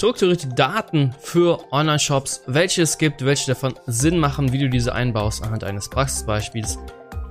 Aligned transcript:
strukturierte 0.00 0.48
Daten 0.48 1.14
für 1.20 1.70
Online-Shops, 1.72 2.44
welche 2.46 2.80
es 2.80 2.96
gibt, 2.96 3.22
welche 3.22 3.48
davon 3.48 3.74
Sinn 3.86 4.16
machen, 4.16 4.50
wie 4.50 4.58
du 4.58 4.70
diese 4.70 4.94
einbaust 4.94 5.44
anhand 5.44 5.62
eines 5.62 5.90
Praxisbeispiels. 5.90 6.78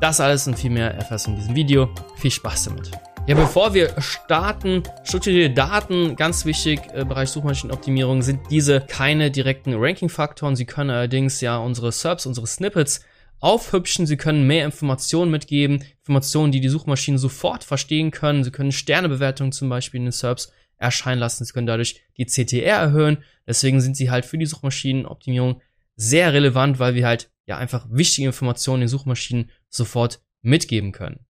Das 0.01 0.19
alles 0.19 0.45
und 0.45 0.55
viel 0.55 0.69
mehr 0.69 0.93
erfährst 0.93 1.25
du 1.25 1.31
in 1.31 1.37
diesem 1.37 1.55
Video. 1.55 1.89
Viel 2.17 2.29
Spaß 2.29 2.65
damit. 2.65 2.91
Ja, 3.25 3.33
bevor 3.33 3.73
wir 3.73 3.99
starten, 3.99 4.83
strukturierte 5.03 5.55
Daten, 5.55 6.15
ganz 6.15 6.45
wichtig, 6.45 6.81
äh, 6.93 7.05
Bereich 7.05 7.29
Suchmaschinenoptimierung, 7.29 8.21
sind 8.21 8.41
diese 8.51 8.81
keine 8.81 9.31
direkten 9.31 9.73
Ranking-Faktoren. 9.73 10.55
Sie 10.55 10.65
können 10.65 10.91
allerdings 10.91 11.41
ja 11.41 11.57
unsere 11.57 11.91
SERPs, 11.91 12.27
unsere 12.27 12.45
Snippets 12.45 13.03
aufhübschen. 13.39 14.05
Sie 14.05 14.17
können 14.17 14.45
mehr 14.45 14.65
Informationen 14.65 15.31
mitgeben, 15.31 15.83
Informationen, 16.01 16.51
die 16.51 16.61
die 16.61 16.69
Suchmaschinen 16.69 17.17
sofort 17.17 17.63
verstehen 17.63 18.11
können. 18.11 18.43
Sie 18.43 18.51
können 18.51 18.71
Sternebewertungen 18.71 19.53
zum 19.53 19.69
Beispiel 19.69 20.01
in 20.01 20.05
den 20.05 20.11
SERPs 20.11 20.51
erscheinen 20.79 21.19
lassen. 21.19 21.45
Sie 21.45 21.53
können 21.53 21.67
dadurch 21.67 22.01
die 22.17 22.25
CTR 22.25 22.77
erhöhen. 22.77 23.23
Deswegen 23.47 23.81
sind 23.81 23.95
sie 23.95 24.09
halt 24.09 24.25
für 24.25 24.37
die 24.37 24.45
Suchmaschinenoptimierung 24.45 25.61
sehr 25.95 26.33
relevant, 26.33 26.79
weil 26.79 26.95
wir 26.95 27.05
halt 27.05 27.29
ja 27.45 27.57
einfach 27.57 27.85
wichtige 27.91 28.27
Informationen 28.27 28.81
den 28.81 28.87
Suchmaschinen 28.87 29.51
sofort 29.69 30.21
mitgeben 30.41 30.91
können. 30.91 31.25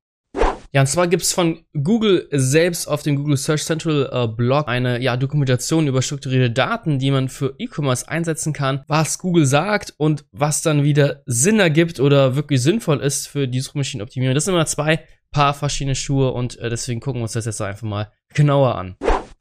Ja, 0.71 0.81
und 0.81 0.87
zwar 0.87 1.07
gibt's 1.07 1.33
von 1.33 1.65
Google 1.73 2.27
selbst 2.31 2.87
auf 2.87 3.01
dem 3.01 3.15
Google 3.15 3.37
Search 3.37 3.63
Central 3.63 4.07
äh, 4.11 4.27
Blog 4.27 4.67
eine 4.67 5.01
ja, 5.01 5.17
Dokumentation 5.17 5.87
über 5.87 6.03
strukturierte 6.03 6.51
Daten, 6.51 6.99
die 6.99 7.09
man 7.09 7.27
für 7.27 7.55
E-Commerce 7.57 8.07
einsetzen 8.07 8.53
kann, 8.53 8.83
was 8.87 9.17
Google 9.17 9.47
sagt 9.47 9.95
und 9.97 10.25
was 10.31 10.61
dann 10.61 10.83
wieder 10.83 11.23
Sinn 11.25 11.59
ergibt 11.59 11.99
oder 11.99 12.35
wirklich 12.35 12.61
sinnvoll 12.61 12.99
ist 12.99 13.27
für 13.27 13.47
die 13.47 13.61
Suchmaschinenoptimierung. 13.61 14.35
Das 14.35 14.45
sind 14.45 14.53
immer 14.53 14.67
zwei 14.67 15.03
Paar 15.31 15.55
verschiedene 15.55 15.95
Schuhe 15.95 16.31
und 16.33 16.59
äh, 16.59 16.69
deswegen 16.69 16.99
gucken 16.99 17.21
wir 17.21 17.23
uns 17.23 17.33
das 17.33 17.45
jetzt 17.45 17.61
einfach 17.61 17.87
mal 17.87 18.11
genauer 18.35 18.75
an. 18.75 18.95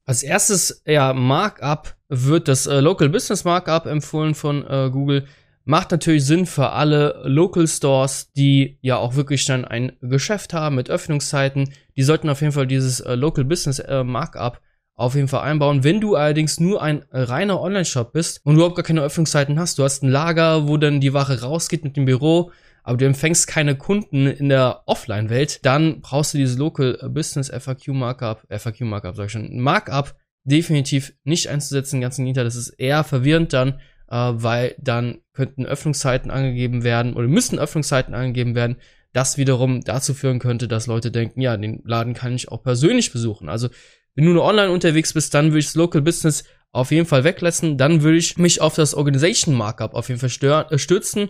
Als 0.09 0.23
erstes 0.23 0.83
ja, 0.87 1.13
Markup 1.13 1.95
wird 2.09 2.49
das 2.49 2.67
äh, 2.67 2.81
Local 2.81 3.11
Business 3.11 3.45
Markup 3.45 3.85
empfohlen 3.85 4.35
von 4.35 4.67
äh, 4.67 4.89
Google. 4.91 5.27
Macht 5.67 5.91
natürlich 5.91 6.25
Sinn 6.25 6.47
für 6.47 6.71
alle 6.71 7.21
Local 7.25 7.69
Stores, 7.69 8.33
die 8.33 8.79
ja 8.81 8.97
auch 8.97 9.17
wirklich 9.17 9.45
dann 9.45 9.67
ein 9.67 9.93
Geschäft 10.01 10.55
haben 10.55 10.77
mit 10.77 10.89
Öffnungszeiten. 10.89 11.75
Die 11.95 12.03
sollten 12.03 12.31
auf 12.31 12.41
jeden 12.41 12.55
Fall 12.55 12.67
dieses 12.67 13.01
äh, 13.01 13.17
Local 13.17 13.45
Business 13.45 13.81
äh, 13.81 14.03
Markup 14.03 14.63
auf 14.95 15.15
jeden 15.15 15.29
Fall 15.29 15.43
einbauen. 15.43 15.85
Wenn 15.85 16.01
du 16.01 16.17
allerdings 16.17 16.59
nur 16.59 16.81
ein 16.81 17.05
reiner 17.13 17.61
Online-Shop 17.61 18.15
bist 18.15 18.41
und 18.45 18.55
überhaupt 18.55 18.77
gar 18.77 18.85
keine 18.85 19.03
Öffnungszeiten 19.03 19.61
hast, 19.61 19.79
du 19.79 19.85
hast 19.85 20.03
ein 20.03 20.09
Lager, 20.09 20.69
wo 20.69 20.79
dann 20.79 21.03
die 21.03 21.13
Ware 21.13 21.43
rausgeht 21.43 21.85
mit 21.85 21.99
dem 21.99 22.07
Büro, 22.07 22.51
aber 22.89 22.97
du 22.97 23.05
empfängst 23.05 23.47
keine 23.47 23.77
Kunden 23.77 24.27
in 24.27 24.49
der 24.49 24.83
Offline-Welt, 24.87 25.61
dann 25.67 26.01
brauchst 26.01 26.33
du 26.33 26.39
dieses 26.39 26.57
Local 26.57 26.99
Business 27.11 27.51
FAQ 27.51 27.89
Markup, 27.89 28.47
FAQ 28.49 28.81
Markup, 28.81 29.15
sag 29.15 29.27
ich 29.27 29.33
schon, 29.33 29.61
Markup 29.61 30.15
definitiv 30.45 31.13
nicht 31.23 31.51
einzusetzen, 31.51 32.01
ganz 32.01 32.17
im 32.17 32.25
Gegenteil, 32.25 32.47
das 32.47 32.57
ist 32.57 32.71
eher 32.71 33.05
verwirrend 33.05 33.53
dann, 33.53 33.75
äh, 34.09 34.33
weil 34.33 34.75
dann 34.79 35.19
könnten 35.35 35.67
Öffnungszeiten 35.67 36.31
angegeben 36.31 36.83
werden 36.83 37.13
oder 37.13 37.29
müssten 37.29 37.59
Öffnungszeiten 37.59 38.15
angegeben 38.15 38.55
werden, 38.55 38.77
das 39.13 39.37
wiederum 39.37 39.83
dazu 39.83 40.15
führen 40.15 40.39
könnte, 40.39 40.67
dass 40.67 40.87
Leute 40.87 41.11
denken, 41.11 41.43
ja, 41.43 41.59
den 41.59 41.83
Laden 41.85 42.15
kann 42.15 42.35
ich 42.35 42.51
auch 42.51 42.63
persönlich 42.63 43.13
besuchen. 43.13 43.51
Also, 43.51 43.69
wenn 44.15 44.25
du 44.25 44.33
nur 44.33 44.45
online 44.45 44.71
unterwegs 44.71 45.13
bist, 45.13 45.35
dann 45.35 45.49
würde 45.49 45.59
ich 45.59 45.67
das 45.67 45.75
Local 45.75 46.01
Business 46.01 46.45
auf 46.73 46.91
jeden 46.91 47.07
Fall 47.07 47.23
weglassen. 47.23 47.77
Dann 47.77 48.03
würde 48.03 48.17
ich 48.17 48.39
mich 48.39 48.63
auf 48.63 48.75
das 48.77 48.95
Organization 48.95 49.55
Markup 49.55 49.93
auf 49.93 50.09
jeden 50.09 50.27
Fall 50.27 50.67
äh, 50.71 50.79
stürzen. 50.79 51.29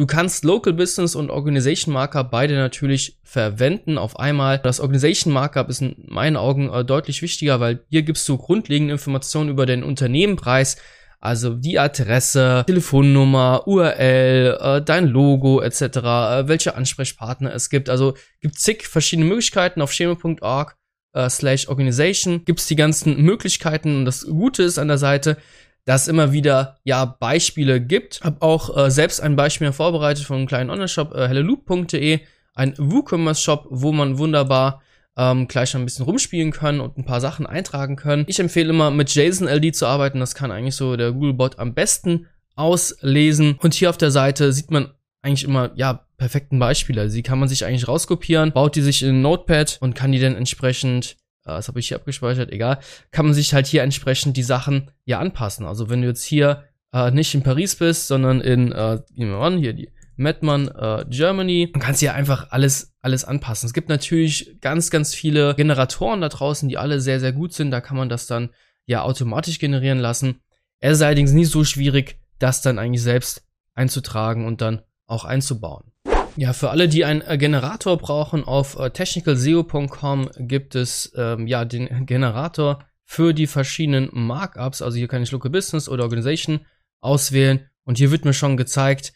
Du 0.00 0.06
kannst 0.06 0.46
Local 0.46 0.72
Business 0.72 1.14
und 1.14 1.28
Organization 1.28 1.92
Markup 1.92 2.30
beide 2.30 2.54
natürlich 2.54 3.18
verwenden 3.22 3.98
auf 3.98 4.18
einmal. 4.18 4.58
Das 4.58 4.80
Organization 4.80 5.30
Markup 5.30 5.68
ist 5.68 5.82
in 5.82 5.94
meinen 6.08 6.38
Augen 6.38 6.72
äh, 6.72 6.86
deutlich 6.86 7.20
wichtiger, 7.20 7.60
weil 7.60 7.84
hier 7.90 8.00
gibst 8.00 8.26
du 8.26 8.38
grundlegende 8.38 8.94
Informationen 8.94 9.50
über 9.50 9.66
den 9.66 9.82
Unternehmenpreis, 9.82 10.78
also 11.20 11.52
die 11.52 11.78
Adresse, 11.78 12.64
Telefonnummer, 12.66 13.64
URL, 13.66 14.56
äh, 14.58 14.82
dein 14.82 15.06
Logo 15.06 15.60
etc., 15.60 15.82
äh, 15.82 16.48
welche 16.48 16.76
Ansprechpartner 16.76 17.52
es 17.52 17.68
gibt. 17.68 17.90
Also 17.90 18.14
gibt 18.40 18.58
zig 18.58 18.86
verschiedene 18.86 19.28
Möglichkeiten 19.28 19.82
auf 19.82 19.92
schema.org 19.92 20.78
äh, 21.12 21.28
slash 21.28 21.68
organization 21.68 22.46
gibt's 22.46 22.66
die 22.66 22.76
ganzen 22.76 23.20
Möglichkeiten 23.20 23.98
und 23.98 24.04
das 24.06 24.24
Gute 24.26 24.62
ist 24.62 24.78
an 24.78 24.88
der 24.88 24.96
Seite, 24.96 25.36
dass 25.84 26.08
immer 26.08 26.32
wieder 26.32 26.78
ja 26.84 27.04
Beispiele 27.04 27.80
gibt. 27.80 28.20
Hab 28.22 28.42
auch 28.42 28.76
äh, 28.76 28.90
selbst 28.90 29.20
ein 29.20 29.36
Beispiel 29.36 29.72
vorbereitet 29.72 30.24
von 30.24 30.36
einem 30.36 30.46
kleinen 30.46 30.70
Online-Shop, 30.70 31.14
äh, 31.14 31.28
helloloop.de, 31.28 32.20
ein 32.54 32.74
WooCommerce-Shop, 32.76 33.66
wo 33.70 33.92
man 33.92 34.18
wunderbar 34.18 34.82
ähm, 35.16 35.48
gleich 35.48 35.74
ein 35.74 35.84
bisschen 35.84 36.04
rumspielen 36.04 36.52
kann 36.52 36.80
und 36.80 36.96
ein 36.96 37.04
paar 37.04 37.20
Sachen 37.20 37.46
eintragen 37.46 37.96
können. 37.96 38.24
Ich 38.26 38.40
empfehle 38.40 38.70
immer 38.70 38.90
mit 38.90 39.14
JSON-LD 39.14 39.74
zu 39.74 39.86
arbeiten, 39.86 40.20
das 40.20 40.34
kann 40.34 40.50
eigentlich 40.50 40.76
so 40.76 40.96
der 40.96 41.12
Googlebot 41.12 41.58
am 41.58 41.74
besten 41.74 42.26
auslesen. 42.56 43.56
Und 43.60 43.74
hier 43.74 43.90
auf 43.90 43.98
der 43.98 44.10
Seite 44.10 44.52
sieht 44.52 44.70
man 44.70 44.92
eigentlich 45.22 45.44
immer, 45.44 45.72
ja, 45.74 46.06
perfekten 46.16 46.58
Beispiele. 46.58 47.00
Also 47.00 47.16
die 47.16 47.22
kann 47.22 47.38
man 47.38 47.48
sich 47.48 47.64
eigentlich 47.64 47.88
rauskopieren, 47.88 48.52
baut 48.52 48.76
die 48.76 48.82
sich 48.82 49.02
in 49.02 49.22
Notepad 49.22 49.78
und 49.80 49.94
kann 49.94 50.12
die 50.12 50.20
dann 50.20 50.36
entsprechend 50.36 51.16
das 51.44 51.68
habe 51.68 51.80
ich 51.80 51.88
hier 51.88 51.96
abgespeichert, 51.96 52.50
egal, 52.50 52.78
kann 53.10 53.26
man 53.26 53.34
sich 53.34 53.54
halt 53.54 53.66
hier 53.66 53.82
entsprechend 53.82 54.36
die 54.36 54.42
Sachen 54.42 54.90
ja 55.04 55.18
anpassen. 55.18 55.66
Also 55.66 55.88
wenn 55.88 56.02
du 56.02 56.08
jetzt 56.08 56.24
hier 56.24 56.64
äh, 56.92 57.10
nicht 57.10 57.34
in 57.34 57.42
Paris 57.42 57.76
bist, 57.76 58.08
sondern 58.08 58.40
in, 58.40 58.72
äh, 58.72 59.00
hier 59.14 59.72
die 59.72 59.90
Madman 60.16 60.68
äh, 60.68 61.06
Germany, 61.08 61.70
dann 61.72 61.80
kannst 61.80 62.02
du 62.02 62.06
ja 62.06 62.12
einfach 62.12 62.48
alles, 62.50 62.92
alles 63.00 63.24
anpassen. 63.24 63.66
Es 63.66 63.72
gibt 63.72 63.88
natürlich 63.88 64.58
ganz, 64.60 64.90
ganz 64.90 65.14
viele 65.14 65.54
Generatoren 65.54 66.20
da 66.20 66.28
draußen, 66.28 66.68
die 66.68 66.76
alle 66.76 67.00
sehr, 67.00 67.20
sehr 67.20 67.32
gut 67.32 67.54
sind. 67.54 67.70
Da 67.70 67.80
kann 67.80 67.96
man 67.96 68.10
das 68.10 68.26
dann 68.26 68.50
ja 68.84 69.02
automatisch 69.02 69.58
generieren 69.58 69.98
lassen. 69.98 70.40
Es 70.78 70.98
ist 70.98 71.02
allerdings 71.02 71.32
nicht 71.32 71.50
so 71.50 71.64
schwierig, 71.64 72.18
das 72.38 72.60
dann 72.60 72.78
eigentlich 72.78 73.02
selbst 73.02 73.46
einzutragen 73.74 74.46
und 74.46 74.60
dann 74.60 74.82
auch 75.06 75.24
einzubauen. 75.24 75.89
Ja, 76.36 76.52
für 76.52 76.70
alle, 76.70 76.88
die 76.88 77.04
einen 77.04 77.22
äh, 77.22 77.36
Generator 77.38 77.98
brauchen, 77.98 78.44
auf 78.44 78.78
äh, 78.78 78.90
technicalseo.com 78.90 80.30
gibt 80.38 80.74
es 80.74 81.12
ähm, 81.16 81.46
ja 81.46 81.64
den 81.64 82.06
Generator 82.06 82.84
für 83.04 83.34
die 83.34 83.46
verschiedenen 83.46 84.08
Markups. 84.12 84.82
Also 84.82 84.96
hier 84.96 85.08
kann 85.08 85.22
ich 85.22 85.32
Local 85.32 85.50
Business 85.50 85.88
oder 85.88 86.04
Organization 86.04 86.60
auswählen 87.00 87.68
und 87.84 87.98
hier 87.98 88.10
wird 88.10 88.24
mir 88.24 88.32
schon 88.32 88.56
gezeigt, 88.56 89.12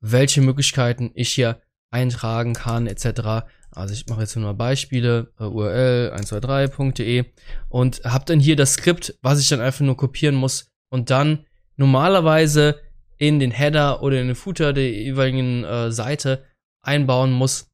welche 0.00 0.40
Möglichkeiten 0.40 1.10
ich 1.14 1.30
hier 1.30 1.60
eintragen 1.90 2.54
kann 2.54 2.86
etc. 2.86 3.46
Also 3.70 3.92
ich 3.92 4.06
mache 4.06 4.22
jetzt 4.22 4.36
nur 4.36 4.54
Beispiele, 4.54 5.32
äh, 5.38 5.44
URL 5.44 6.14
123.de 6.16 7.24
und 7.68 8.02
habe 8.04 8.24
dann 8.24 8.40
hier 8.40 8.56
das 8.56 8.74
Skript, 8.74 9.18
was 9.20 9.40
ich 9.40 9.48
dann 9.48 9.60
einfach 9.60 9.84
nur 9.84 9.96
kopieren 9.96 10.34
muss 10.34 10.70
und 10.88 11.10
dann 11.10 11.44
normalerweise 11.76 12.80
in 13.18 13.38
den 13.38 13.50
Header 13.50 14.02
oder 14.02 14.20
in 14.20 14.28
den 14.28 14.36
Footer 14.36 14.72
der 14.72 14.90
jeweiligen 14.90 15.64
äh, 15.64 15.92
Seite 15.92 16.44
einbauen 16.86 17.32
muss. 17.32 17.70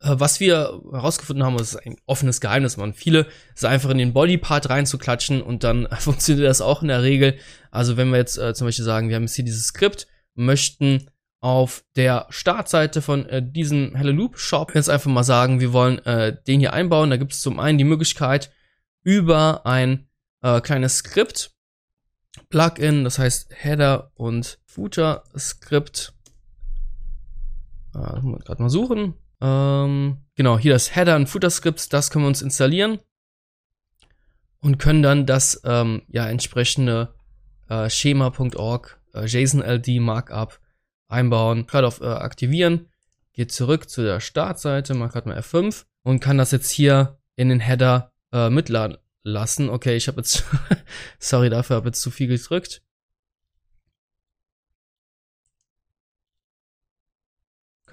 Äh, 0.00 0.16
was 0.18 0.40
wir 0.40 0.80
herausgefunden 0.92 1.44
haben, 1.44 1.58
ist 1.58 1.76
ein 1.76 1.96
offenes 2.06 2.40
Geheimnis, 2.40 2.76
man. 2.76 2.94
Viele 2.94 3.26
ist 3.54 3.64
einfach 3.64 3.90
in 3.90 3.98
den 3.98 4.12
Bodypart 4.12 4.70
reinzuklatschen 4.70 5.42
und 5.42 5.64
dann 5.64 5.88
funktioniert 5.98 6.48
das 6.48 6.60
auch 6.60 6.82
in 6.82 6.88
der 6.88 7.02
Regel. 7.02 7.36
Also 7.70 7.96
wenn 7.96 8.10
wir 8.10 8.18
jetzt 8.18 8.38
äh, 8.38 8.54
zum 8.54 8.66
Beispiel 8.66 8.84
sagen, 8.84 9.08
wir 9.08 9.16
haben 9.16 9.24
jetzt 9.24 9.34
hier 9.34 9.44
dieses 9.44 9.68
Skript, 9.68 10.06
möchten 10.34 11.08
auf 11.40 11.84
der 11.94 12.26
Startseite 12.30 13.02
von 13.02 13.26
äh, 13.26 13.42
diesem 13.46 13.94
Hello 13.94 14.12
Loop 14.12 14.38
Shop 14.38 14.74
jetzt 14.74 14.88
einfach 14.88 15.10
mal 15.10 15.24
sagen, 15.24 15.60
wir 15.60 15.74
wollen 15.74 15.98
äh, 16.06 16.34
den 16.46 16.60
hier 16.60 16.72
einbauen. 16.72 17.10
Da 17.10 17.18
gibt 17.18 17.32
es 17.32 17.40
zum 17.40 17.60
einen 17.60 17.76
die 17.76 17.84
Möglichkeit 17.84 18.50
über 19.02 19.66
ein 19.66 20.08
äh, 20.40 20.60
kleines 20.62 20.96
Skript 20.96 21.54
Plugin, 22.48 23.04
das 23.04 23.18
heißt 23.18 23.48
Header 23.50 24.10
und 24.14 24.58
Footer 24.64 25.24
Skript 25.36 26.13
äh, 27.94 28.20
gerade 28.44 28.62
mal 28.62 28.70
suchen. 28.70 29.14
Ähm, 29.40 30.18
genau, 30.34 30.58
hier 30.58 30.72
das 30.72 30.94
Header 30.94 31.16
und 31.16 31.28
Footer 31.28 31.50
Scripts, 31.50 31.88
das 31.88 32.10
können 32.10 32.24
wir 32.24 32.28
uns 32.28 32.42
installieren 32.42 32.98
und 34.60 34.78
können 34.78 35.02
dann 35.02 35.26
das 35.26 35.60
ähm, 35.64 36.02
ja 36.08 36.26
entsprechende 36.26 37.14
äh, 37.68 37.90
schema.org 37.90 39.00
äh, 39.12 39.26
JSON-LD 39.26 40.00
Markup 40.00 40.60
einbauen. 41.08 41.66
Gerade 41.66 41.86
auf 41.86 42.00
äh, 42.00 42.06
aktivieren, 42.06 42.88
geht 43.32 43.52
zurück 43.52 43.90
zu 43.90 44.02
der 44.02 44.20
Startseite, 44.20 44.94
macht 44.94 45.12
gerade 45.12 45.28
mal 45.28 45.38
F5 45.38 45.84
und 46.02 46.20
kann 46.20 46.38
das 46.38 46.50
jetzt 46.50 46.70
hier 46.70 47.18
in 47.36 47.48
den 47.48 47.60
Header 47.60 48.12
äh, 48.32 48.48
mitladen 48.50 48.96
lassen. 49.22 49.68
Okay, 49.68 49.96
ich 49.96 50.08
habe 50.08 50.20
jetzt, 50.20 50.44
sorry 51.18 51.50
dafür, 51.50 51.76
habe 51.76 51.88
jetzt 51.88 52.00
zu 52.00 52.10
viel 52.10 52.28
gedrückt. 52.28 52.82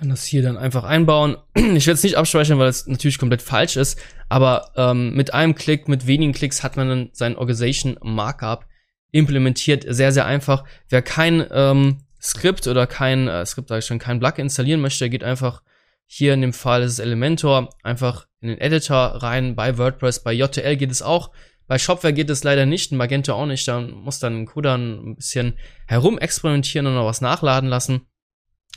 Kann 0.01 0.09
das 0.09 0.25
hier 0.25 0.41
dann 0.41 0.57
einfach 0.57 0.83
einbauen. 0.83 1.37
Ich 1.55 1.85
werde 1.85 1.93
es 1.93 2.03
nicht 2.03 2.17
abspeichern, 2.17 2.57
weil 2.57 2.69
es 2.69 2.87
natürlich 2.87 3.19
komplett 3.19 3.43
falsch 3.43 3.77
ist, 3.77 4.01
aber 4.29 4.71
ähm, 4.75 5.13
mit 5.13 5.35
einem 5.35 5.53
Klick, 5.53 5.87
mit 5.87 6.07
wenigen 6.07 6.33
Klicks 6.33 6.63
hat 6.63 6.75
man 6.75 6.89
dann 6.89 7.09
sein 7.13 7.35
Organization 7.35 7.99
Markup 8.01 8.65
implementiert. 9.11 9.85
Sehr, 9.87 10.11
sehr 10.11 10.25
einfach. 10.25 10.63
Wer 10.89 11.03
kein 11.03 11.45
ähm, 11.51 11.99
Skript 12.19 12.65
oder 12.65 12.87
kein 12.87 13.27
äh, 13.27 13.45
Skript, 13.45 13.67
sage 13.69 13.79
ich 13.79 13.85
schon, 13.85 13.99
kein 13.99 14.19
Plugin 14.19 14.45
installieren 14.45 14.81
möchte, 14.81 15.07
geht 15.07 15.23
einfach 15.23 15.61
hier 16.07 16.33
in 16.33 16.41
dem 16.41 16.53
Fall 16.53 16.81
ist 16.81 16.93
es 16.93 16.99
Elementor, 16.99 17.69
einfach 17.83 18.25
in 18.39 18.49
den 18.49 18.59
Editor 18.59 19.21
rein 19.21 19.55
bei 19.55 19.77
WordPress. 19.77 20.23
Bei 20.23 20.33
JTL 20.33 20.77
geht 20.77 20.91
es 20.91 21.03
auch. 21.03 21.29
Bei 21.67 21.77
Shopware 21.77 22.11
geht 22.11 22.29
es 22.31 22.43
leider 22.43 22.65
nicht, 22.65 22.91
Magento 22.91 23.33
auch 23.33 23.45
nicht. 23.45 23.67
Da 23.67 23.79
muss 23.81 24.17
dann 24.17 24.47
Coder 24.47 24.79
ein 24.79 25.15
bisschen 25.15 25.59
herum 25.85 26.17
experimentieren 26.17 26.87
und 26.87 26.95
noch 26.95 27.05
was 27.05 27.21
nachladen 27.21 27.69
lassen. 27.69 28.07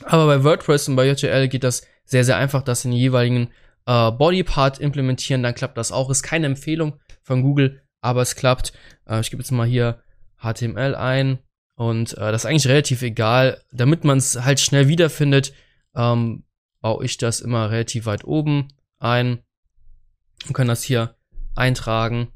Aber 0.03 0.25
bei 0.25 0.43
WordPress 0.43 0.89
und 0.89 0.95
bei 0.95 1.07
JTL 1.07 1.47
geht 1.47 1.63
das 1.63 1.87
sehr, 2.03 2.23
sehr 2.23 2.37
einfach, 2.37 2.61
das 2.61 2.85
in 2.85 2.91
den 2.91 2.99
jeweiligen 2.99 3.49
äh, 3.85 4.11
Bodypart 4.11 4.79
implementieren. 4.79 5.43
Dann 5.43 5.55
klappt 5.55 5.77
das 5.77 5.91
auch. 5.91 6.09
Ist 6.09 6.23
keine 6.23 6.47
Empfehlung 6.47 6.99
von 7.21 7.41
Google, 7.41 7.81
aber 8.01 8.21
es 8.21 8.35
klappt. 8.35 8.73
Äh, 9.07 9.21
ich 9.21 9.31
gebe 9.31 9.41
jetzt 9.41 9.51
mal 9.51 9.67
hier 9.67 10.01
HTML 10.37 10.95
ein 10.95 11.39
und 11.75 12.13
äh, 12.13 12.31
das 12.31 12.43
ist 12.43 12.45
eigentlich 12.45 12.67
relativ 12.67 13.01
egal. 13.01 13.61
Damit 13.71 14.03
man 14.03 14.17
es 14.17 14.43
halt 14.43 14.59
schnell 14.59 14.87
wiederfindet, 14.87 15.53
ähm, 15.95 16.43
baue 16.81 17.05
ich 17.05 17.17
das 17.17 17.39
immer 17.39 17.71
relativ 17.71 18.05
weit 18.05 18.25
oben 18.25 18.67
ein 18.99 19.39
und 20.47 20.53
kann 20.53 20.67
das 20.67 20.83
hier 20.83 21.15
eintragen 21.55 22.31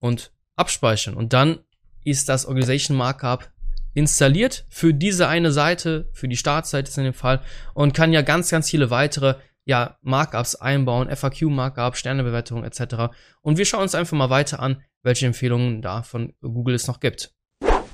und 0.00 0.32
abspeichern. 0.56 1.14
Und 1.14 1.32
dann 1.32 1.58
ist 2.04 2.28
das 2.28 2.46
Organization 2.46 2.96
Markup 2.96 3.50
installiert 3.96 4.66
für 4.68 4.92
diese 4.92 5.26
eine 5.26 5.50
Seite, 5.50 6.10
für 6.12 6.28
die 6.28 6.36
Startseite 6.36 6.90
ist 6.90 6.98
in 6.98 7.04
dem 7.04 7.14
Fall 7.14 7.40
und 7.72 7.94
kann 7.94 8.12
ja 8.12 8.20
ganz, 8.20 8.50
ganz 8.50 8.68
viele 8.68 8.90
weitere 8.90 9.36
ja, 9.64 9.96
Markups 10.02 10.54
einbauen, 10.54 11.08
FAQ-Markup, 11.08 11.96
Sternebewertung 11.96 12.62
etc. 12.62 13.14
Und 13.40 13.56
wir 13.56 13.64
schauen 13.64 13.82
uns 13.82 13.94
einfach 13.94 14.16
mal 14.16 14.28
weiter 14.28 14.60
an, 14.60 14.82
welche 15.02 15.24
Empfehlungen 15.24 15.80
da 15.80 16.02
von 16.02 16.34
Google 16.42 16.74
es 16.74 16.86
noch 16.86 17.00
gibt. 17.00 17.32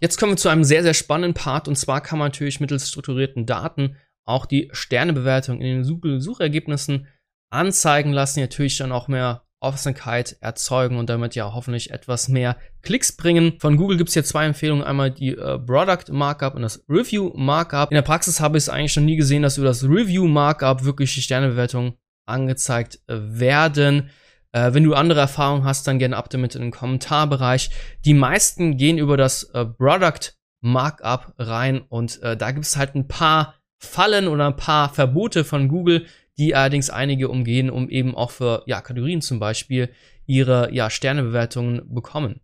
Jetzt 0.00 0.18
kommen 0.18 0.32
wir 0.32 0.36
zu 0.36 0.48
einem 0.48 0.64
sehr, 0.64 0.82
sehr 0.82 0.92
spannenden 0.92 1.34
Part 1.34 1.68
und 1.68 1.76
zwar 1.76 2.00
kann 2.00 2.18
man 2.18 2.26
natürlich 2.26 2.58
mittels 2.58 2.88
strukturierten 2.88 3.46
Daten 3.46 3.96
auch 4.24 4.44
die 4.44 4.70
Sternebewertung 4.72 5.60
in 5.60 5.84
den 5.84 6.20
Suchergebnissen 6.20 7.06
anzeigen 7.50 8.12
lassen, 8.12 8.40
natürlich 8.40 8.76
dann 8.76 8.90
auch 8.90 9.06
mehr 9.06 9.44
Aufmerksamkeit 9.62 10.36
erzeugen 10.40 10.96
und 10.96 11.08
damit 11.08 11.34
ja 11.34 11.52
hoffentlich 11.54 11.90
etwas 11.90 12.28
mehr 12.28 12.56
Klicks 12.82 13.12
bringen. 13.16 13.54
Von 13.60 13.76
Google 13.76 13.96
gibt 13.96 14.08
es 14.08 14.14
hier 14.14 14.24
zwei 14.24 14.44
Empfehlungen, 14.44 14.84
einmal 14.84 15.10
die 15.10 15.30
äh, 15.30 15.58
Product 15.58 16.10
Markup 16.10 16.54
und 16.54 16.62
das 16.62 16.84
Review 16.88 17.32
Markup. 17.34 17.90
In 17.90 17.94
der 17.94 18.02
Praxis 18.02 18.40
habe 18.40 18.58
ich 18.58 18.64
es 18.64 18.68
eigentlich 18.68 18.92
schon 18.92 19.04
nie 19.04 19.16
gesehen, 19.16 19.42
dass 19.42 19.58
über 19.58 19.68
das 19.68 19.84
Review 19.84 20.26
Markup 20.26 20.84
wirklich 20.84 21.14
die 21.14 21.22
Sternebewertungen 21.22 21.94
angezeigt 22.26 23.00
äh, 23.06 23.16
werden. 23.18 24.10
Äh, 24.52 24.74
wenn 24.74 24.84
du 24.84 24.94
andere 24.94 25.20
Erfahrungen 25.20 25.64
hast, 25.64 25.86
dann 25.86 25.98
gerne 25.98 26.16
ab 26.16 26.28
damit 26.30 26.54
in 26.54 26.62
den 26.62 26.70
Kommentarbereich. 26.70 27.70
Die 28.04 28.14
meisten 28.14 28.76
gehen 28.76 28.98
über 28.98 29.16
das 29.16 29.44
äh, 29.54 29.64
Product 29.64 30.34
Markup 30.60 31.34
rein 31.38 31.82
und 31.88 32.22
äh, 32.22 32.36
da 32.36 32.52
gibt 32.52 32.66
es 32.66 32.76
halt 32.76 32.94
ein 32.94 33.08
paar 33.08 33.54
Fallen 33.78 34.28
oder 34.28 34.46
ein 34.46 34.56
paar 34.56 34.94
Verbote 34.94 35.42
von 35.44 35.68
Google, 35.68 36.06
die 36.38 36.54
allerdings 36.54 36.90
einige 36.90 37.28
umgehen, 37.28 37.70
um 37.70 37.88
eben 37.88 38.14
auch 38.14 38.30
für 38.30 38.62
ja, 38.66 38.80
Kategorien 38.80 39.20
zum 39.20 39.38
Beispiel 39.38 39.90
ihre 40.26 40.72
ja, 40.72 40.90
Sternebewertungen 40.90 41.82
bekommen. 41.92 42.40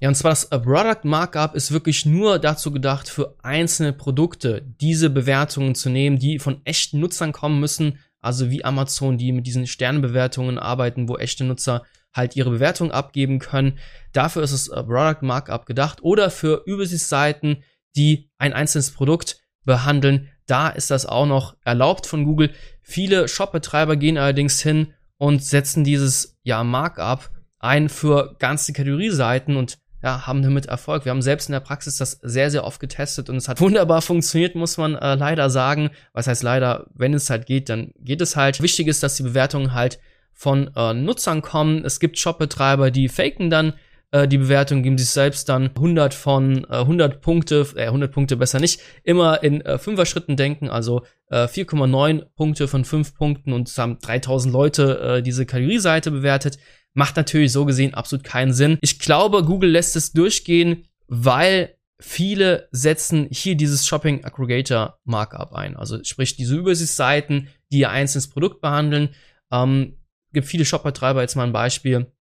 Ja, 0.00 0.08
und 0.08 0.16
zwar 0.16 0.32
das 0.32 0.50
Product 0.50 1.04
Markup 1.04 1.54
ist 1.54 1.70
wirklich 1.70 2.04
nur 2.06 2.40
dazu 2.40 2.72
gedacht, 2.72 3.08
für 3.08 3.36
einzelne 3.42 3.92
Produkte 3.92 4.62
diese 4.80 5.10
Bewertungen 5.10 5.76
zu 5.76 5.90
nehmen, 5.90 6.18
die 6.18 6.40
von 6.40 6.60
echten 6.64 6.98
Nutzern 6.98 7.30
kommen 7.30 7.60
müssen, 7.60 8.00
also 8.20 8.50
wie 8.50 8.64
Amazon, 8.64 9.16
die 9.16 9.30
mit 9.30 9.46
diesen 9.46 9.66
Sternebewertungen 9.66 10.58
arbeiten, 10.58 11.08
wo 11.08 11.18
echte 11.18 11.44
Nutzer 11.44 11.84
halt 12.12 12.36
ihre 12.36 12.50
Bewertung 12.50 12.90
abgeben 12.90 13.38
können. 13.38 13.78
Dafür 14.12 14.42
ist 14.42 14.52
das 14.52 14.68
Product 14.68 15.22
Markup 15.22 15.66
gedacht 15.66 16.02
oder 16.02 16.30
für 16.30 16.62
Übersichtsseiten, 16.66 17.62
die 17.96 18.30
ein 18.38 18.52
einzelnes 18.52 18.90
Produkt 18.90 19.40
behandeln. 19.64 20.28
Da 20.46 20.68
ist 20.68 20.90
das 20.90 21.06
auch 21.06 21.26
noch 21.26 21.56
erlaubt 21.64 22.06
von 22.06 22.24
Google. 22.24 22.52
Viele 22.82 23.28
Shop-Betreiber 23.28 23.96
gehen 23.96 24.18
allerdings 24.18 24.60
hin 24.60 24.92
und 25.18 25.44
setzen 25.44 25.84
dieses 25.84 26.38
ja, 26.42 26.64
Markup 26.64 27.30
ein 27.58 27.88
für 27.88 28.34
ganze 28.38 28.72
Kategorieseiten 28.72 29.56
und 29.56 29.78
ja, 30.02 30.26
haben 30.26 30.42
damit 30.42 30.66
Erfolg. 30.66 31.04
Wir 31.04 31.10
haben 31.10 31.22
selbst 31.22 31.48
in 31.48 31.52
der 31.52 31.60
Praxis 31.60 31.96
das 31.96 32.18
sehr, 32.22 32.50
sehr 32.50 32.64
oft 32.64 32.80
getestet 32.80 33.30
und 33.30 33.36
es 33.36 33.48
hat 33.48 33.60
wunderbar 33.60 34.02
funktioniert, 34.02 34.56
muss 34.56 34.76
man 34.76 34.96
äh, 34.96 35.14
leider 35.14 35.48
sagen. 35.48 35.90
Was 36.12 36.26
heißt 36.26 36.42
leider, 36.42 36.88
wenn 36.92 37.14
es 37.14 37.30
halt 37.30 37.46
geht, 37.46 37.68
dann 37.68 37.92
geht 37.98 38.20
es 38.20 38.34
halt. 38.34 38.60
Wichtig 38.60 38.88
ist, 38.88 39.04
dass 39.04 39.14
die 39.14 39.22
Bewertungen 39.22 39.74
halt 39.74 40.00
von 40.32 40.70
äh, 40.74 40.92
Nutzern 40.92 41.40
kommen. 41.40 41.84
Es 41.84 42.00
gibt 42.00 42.18
Shop-Betreiber, 42.18 42.90
die 42.90 43.08
faken 43.08 43.48
dann 43.48 43.74
äh, 44.12 44.28
die 44.28 44.38
Bewertung, 44.38 44.82
geben 44.82 44.98
sich 44.98 45.10
selbst 45.10 45.48
dann 45.48 45.70
100 45.74 46.14
von 46.14 46.64
äh, 46.64 46.76
100 46.76 47.20
Punkte, 47.20 47.66
äh, 47.74 47.86
100 47.86 48.12
Punkte 48.12 48.36
besser 48.36 48.60
nicht, 48.60 48.80
immer 49.02 49.42
in 49.42 49.60
äh, 49.62 49.78
Fünfer-Schritten 49.78 50.36
denken, 50.36 50.68
also 50.68 51.02
äh, 51.30 51.46
4,9 51.46 52.26
Punkte 52.36 52.68
von 52.68 52.84
5 52.84 53.14
Punkten 53.14 53.52
und 53.52 53.68
es 53.68 53.78
haben 53.78 53.98
3000 53.98 54.52
Leute 54.52 55.00
äh, 55.00 55.22
diese 55.22 55.46
Kategorieseite 55.46 56.10
bewertet. 56.10 56.58
Macht 56.94 57.16
natürlich 57.16 57.52
so 57.52 57.64
gesehen 57.64 57.94
absolut 57.94 58.24
keinen 58.24 58.52
Sinn. 58.52 58.78
Ich 58.82 58.98
glaube, 58.98 59.44
Google 59.44 59.70
lässt 59.70 59.96
es 59.96 60.12
durchgehen, 60.12 60.84
weil 61.08 61.74
viele 61.98 62.68
setzen 62.70 63.28
hier 63.30 63.54
dieses 63.54 63.86
Shopping 63.86 64.24
Aggregator 64.24 64.98
Markup 65.04 65.54
ein. 65.54 65.74
Also 65.76 66.04
sprich 66.04 66.36
diese 66.36 66.56
Übersichtsseiten, 66.56 67.48
die 67.70 67.78
ihr 67.78 67.90
einzelnes 67.90 68.28
Produkt 68.28 68.60
behandeln. 68.60 69.14
Ähm, 69.50 69.96
gibt 70.34 70.46
viele 70.46 70.66
Shopbetreiber, 70.66 71.22
jetzt 71.22 71.36
mal 71.36 71.44
ein 71.44 71.52
Beispiel, 71.52 72.12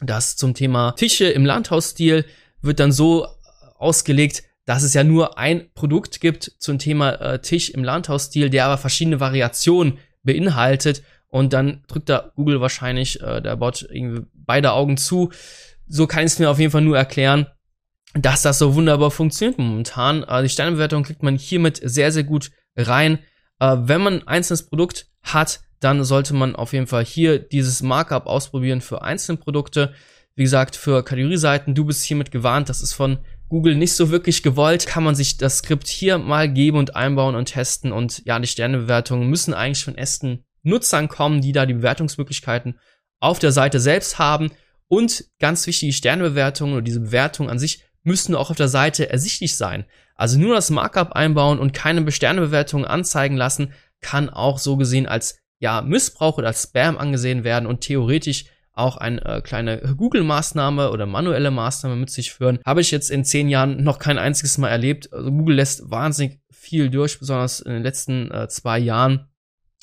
das 0.00 0.36
zum 0.36 0.54
Thema 0.54 0.92
Tische 0.92 1.26
im 1.26 1.44
Landhausstil 1.44 2.24
wird 2.60 2.80
dann 2.80 2.92
so 2.92 3.26
ausgelegt, 3.78 4.44
dass 4.64 4.82
es 4.82 4.94
ja 4.94 5.02
nur 5.02 5.38
ein 5.38 5.70
Produkt 5.74 6.20
gibt 6.20 6.52
zum 6.58 6.78
Thema 6.78 7.12
äh, 7.12 7.40
Tisch 7.40 7.70
im 7.70 7.84
Landhausstil, 7.84 8.50
der 8.50 8.66
aber 8.66 8.76
verschiedene 8.76 9.20
Variationen 9.20 9.98
beinhaltet. 10.22 11.02
Und 11.28 11.52
dann 11.52 11.84
drückt 11.88 12.08
da 12.08 12.32
Google 12.36 12.60
wahrscheinlich 12.60 13.20
äh, 13.22 13.40
der 13.40 13.56
Bot 13.56 13.86
irgendwie 13.90 14.26
beide 14.34 14.72
Augen 14.72 14.96
zu. 14.96 15.30
So 15.86 16.06
kann 16.06 16.20
ich 16.20 16.32
es 16.32 16.38
mir 16.38 16.50
auf 16.50 16.58
jeden 16.58 16.70
Fall 16.70 16.82
nur 16.82 16.98
erklären, 16.98 17.46
dass 18.14 18.42
das 18.42 18.58
so 18.58 18.74
wunderbar 18.74 19.10
funktioniert 19.10 19.58
momentan. 19.58 20.22
Äh, 20.24 20.42
die 20.42 20.48
Sternebewertung 20.48 21.02
kriegt 21.02 21.22
man 21.22 21.36
hiermit 21.36 21.80
sehr, 21.82 22.12
sehr 22.12 22.24
gut 22.24 22.50
rein. 22.76 23.20
Äh, 23.60 23.76
wenn 23.80 24.02
man 24.02 24.14
ein 24.14 24.28
einzelnes 24.28 24.66
Produkt 24.66 25.06
hat, 25.22 25.60
dann 25.80 26.02
sollte 26.04 26.34
man 26.34 26.56
auf 26.56 26.72
jeden 26.72 26.86
Fall 26.86 27.04
hier 27.04 27.38
dieses 27.38 27.82
Markup 27.82 28.26
ausprobieren 28.26 28.80
für 28.80 29.02
einzelne 29.02 29.38
Produkte. 29.38 29.92
Wie 30.34 30.42
gesagt, 30.42 30.76
für 30.76 31.04
Kategorieseiten, 31.04 31.74
du 31.74 31.84
bist 31.84 32.04
hiermit 32.04 32.30
gewarnt, 32.30 32.68
das 32.68 32.82
ist 32.82 32.92
von 32.92 33.18
Google 33.48 33.74
nicht 33.76 33.94
so 33.94 34.10
wirklich 34.10 34.42
gewollt, 34.42 34.86
kann 34.86 35.04
man 35.04 35.14
sich 35.14 35.36
das 35.36 35.58
Skript 35.58 35.88
hier 35.88 36.18
mal 36.18 36.48
geben 36.48 36.78
und 36.78 36.96
einbauen 36.96 37.34
und 37.34 37.46
testen 37.46 37.92
und 37.92 38.22
ja, 38.26 38.38
die 38.38 38.46
Sternebewertungen 38.46 39.28
müssen 39.28 39.54
eigentlich 39.54 39.84
von 39.84 39.96
ersten 39.96 40.44
Nutzern 40.62 41.08
kommen, 41.08 41.40
die 41.40 41.52
da 41.52 41.66
die 41.66 41.74
Bewertungsmöglichkeiten 41.74 42.78
auf 43.20 43.38
der 43.38 43.52
Seite 43.52 43.80
selbst 43.80 44.18
haben 44.18 44.50
und 44.88 45.24
ganz 45.38 45.66
wichtig, 45.66 45.88
die 45.88 45.92
Sternebewertungen 45.94 46.74
oder 46.74 46.82
diese 46.82 47.00
Bewertungen 47.00 47.50
an 47.50 47.58
sich 47.58 47.84
müssen 48.02 48.34
auch 48.34 48.50
auf 48.50 48.56
der 48.56 48.68
Seite 48.68 49.10
ersichtlich 49.10 49.56
sein. 49.56 49.84
Also 50.14 50.38
nur 50.38 50.54
das 50.54 50.70
Markup 50.70 51.12
einbauen 51.12 51.58
und 51.58 51.72
keine 51.72 52.10
Sternebewertungen 52.10 52.86
anzeigen 52.86 53.36
lassen, 53.36 53.72
kann 54.00 54.30
auch 54.30 54.58
so 54.58 54.76
gesehen 54.76 55.06
als 55.06 55.38
ja, 55.58 55.82
Missbrauch 55.82 56.38
oder 56.38 56.52
Spam 56.52 56.96
angesehen 56.98 57.44
werden 57.44 57.66
und 57.66 57.80
theoretisch 57.80 58.46
auch 58.78 58.96
eine 58.96 59.24
äh, 59.24 59.40
kleine 59.40 59.78
Google-Maßnahme 59.96 60.90
oder 60.90 61.04
manuelle 61.04 61.50
Maßnahme 61.50 61.96
mit 61.96 62.10
sich 62.10 62.32
führen. 62.32 62.60
Habe 62.64 62.80
ich 62.80 62.90
jetzt 62.90 63.10
in 63.10 63.24
zehn 63.24 63.48
Jahren 63.48 63.82
noch 63.82 63.98
kein 63.98 64.18
einziges 64.18 64.56
Mal 64.56 64.68
erlebt. 64.68 65.12
Also 65.12 65.30
Google 65.32 65.56
lässt 65.56 65.90
wahnsinnig 65.90 66.40
viel 66.50 66.88
durch, 66.88 67.18
besonders 67.18 67.60
in 67.60 67.72
den 67.72 67.82
letzten 67.82 68.30
äh, 68.30 68.48
zwei 68.48 68.78
Jahren. 68.78 69.28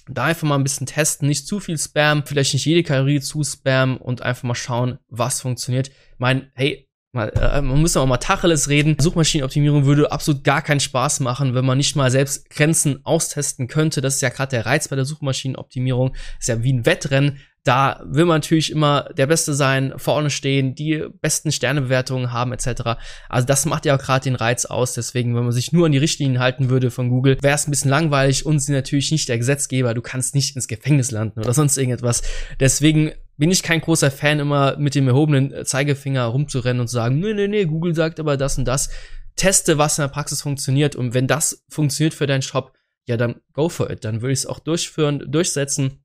Da 0.08 0.26
einfach 0.26 0.48
mal 0.48 0.56
ein 0.56 0.64
bisschen 0.64 0.88
testen, 0.88 1.28
nicht 1.28 1.48
zu 1.48 1.60
viel 1.60 1.78
Spam, 1.78 2.26
vielleicht 2.26 2.54
nicht 2.54 2.66
jede 2.66 2.84
Kategorie 2.84 3.20
zu 3.20 3.44
Spam 3.44 3.98
und 3.98 4.22
einfach 4.22 4.44
mal 4.44 4.56
schauen, 4.56 5.00
was 5.10 5.42
funktioniert. 5.42 5.90
Ich 5.90 6.20
meine, 6.20 6.50
hey, 6.54 6.88
mal, 7.16 7.30
äh, 7.30 7.62
man 7.62 7.82
muss 7.82 7.98
auch 7.98 8.06
mal 8.06 8.18
Tacheles 8.18 8.70
reden. 8.70 8.98
Suchmaschinenoptimierung 9.00 9.86
würde 9.86 10.12
absolut 10.12 10.44
gar 10.44 10.62
keinen 10.62 10.80
Spaß 10.80 11.22
machen, 11.22 11.56
wenn 11.56 11.66
man 11.66 11.78
nicht 11.78 11.96
mal 11.96 12.12
selbst 12.12 12.50
Grenzen 12.50 13.04
austesten 13.06 13.68
könnte. 13.68 14.02
Das 14.02 14.16
ist 14.16 14.22
ja 14.22 14.30
gerade 14.30 14.52
der 14.52 14.66
Reiz 14.66 14.88
bei 14.88 14.96
der 14.96 15.06
Suchmaschinenoptimierung. 15.06 16.16
Ist 16.40 16.50
ja 16.50 16.62
wie 16.62 16.74
ein 16.74 16.86
Wettrennen. 16.86 17.40
Da 17.64 18.04
will 18.06 18.26
man 18.26 18.36
natürlich 18.36 18.72
immer 18.72 19.10
der 19.18 19.26
Beste 19.26 19.56
sein, 19.56 19.94
vorne 19.98 20.30
stehen, 20.30 20.76
die 20.76 21.04
besten 21.22 21.52
Sternebewertungen 21.52 22.32
haben 22.32 22.54
etc. 22.54 23.00
Also 23.28 23.48
das 23.48 23.66
macht 23.66 23.86
ja 23.86 23.96
auch 23.96 24.00
gerade 24.00 24.24
den 24.24 24.36
Reiz 24.36 24.66
aus. 24.66 24.94
Deswegen, 24.94 25.36
wenn 25.36 25.46
man 25.46 25.52
sich 25.52 25.72
nur 25.72 25.88
an 25.88 25.92
die 25.92 25.98
Richtlinien 25.98 26.40
halten 26.40 26.70
würde 26.70 26.92
von 26.92 27.10
Google, 27.10 27.40
wäre 27.42 27.56
es 27.56 27.68
ein 27.68 27.72
bisschen 27.72 27.90
langweilig 27.90 28.46
und 28.46 28.60
sie 28.60 28.72
natürlich 28.72 29.10
nicht 29.12 29.28
der 29.30 29.40
Gesetzgeber. 29.40 29.96
Du 29.96 30.04
kannst 30.04 30.36
nicht 30.36 30.56
ins 30.56 30.68
Gefängnis 30.68 31.10
landen 31.10 31.40
oder 31.40 31.56
sonst 31.56 31.76
irgendetwas. 31.76 32.22
Deswegen 32.60 33.14
bin 33.38 33.52
ich 33.52 33.64
kein 33.64 33.82
großer 33.82 34.12
Fan, 34.12 34.40
immer 34.40 34.78
mit 34.78 34.96
dem 34.96 35.08
erhobenen 35.08 35.66
Zeigefinger 35.66 36.26
rumzurennen 36.26 36.82
und 36.82 36.88
zu 36.88 36.94
sagen, 36.94 37.20
nee, 37.20 37.34
nee, 37.34 37.48
nee, 37.48 37.66
Google 37.66 37.96
sagt 37.96 38.20
aber 38.20 38.38
das 38.38 38.58
und 38.58 38.66
das. 38.66 38.90
Teste, 39.36 39.78
was 39.78 39.98
in 39.98 40.04
der 40.04 40.10
Praxis 40.10 40.42
funktioniert. 40.42 40.96
Und 40.96 41.14
wenn 41.14 41.28
das 41.28 41.66
funktioniert 41.70 42.14
für 42.14 42.28
deinen 42.28 42.42
Shop, 42.42 42.74
ja, 43.06 43.18
dann 43.18 43.42
go 43.54 43.70
for 43.70 43.90
it. 43.90 44.06
Dann 44.06 44.22
würde 44.22 44.34
ich 44.34 44.40
es 44.40 44.46
auch 44.46 44.60
durchführen, 44.60 45.24
durchsetzen, 45.28 46.04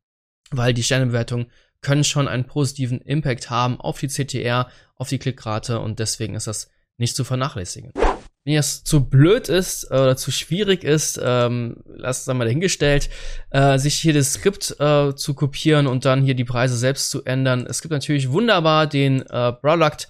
weil 0.51 0.75
die 0.75 0.83
Sternebewertungen 0.83 1.47
können 1.81 2.05
schon 2.05 2.29
einen 2.29 2.45
positiven 2.45 3.01
Impact 3.01 3.49
haben 3.49 3.81
auf 3.81 4.01
die 4.01 4.09
CTR, 4.09 4.69
auf 4.97 5.09
die 5.09 5.19
Klickrate 5.19 5.81
und 5.81 5.99
deswegen 5.99 6.35
ist 6.35 6.47
das 6.47 6.71
nicht 6.99 7.17
zu 7.17 7.25
vernachlässigen. 7.25 7.93
Wenn 8.45 8.55
es 8.55 8.85
zu 8.85 9.05
blöd 9.05 9.49
ist 9.49 9.91
äh, 9.91 9.95
oder 9.95 10.17
zu 10.17 10.31
schwierig 10.31 10.85
ist, 10.85 11.21
ähm, 11.23 11.77
lasst 11.87 12.23
es 12.23 12.29
einmal 12.29 12.47
dahingestellt, 12.47 13.11
äh, 13.51 13.79
sich 13.79 13.97
hier 13.97 14.15
das 14.15 14.33
Skript 14.35 14.77
äh, 14.81 15.15
zu 15.15 15.35
kopieren 15.35 15.87
und 15.87 16.07
dann 16.07 16.23
hier 16.23 16.35
die 16.35 16.45
Preise 16.45 16.77
selbst 16.77 17.11
zu 17.11 17.25
ändern. 17.25 17.67
Es 17.69 17.83
gibt 17.83 17.93
natürlich 17.93 18.31
wunderbar 18.31 18.87
den 18.87 19.23
äh, 19.23 19.53
Product 19.53 20.07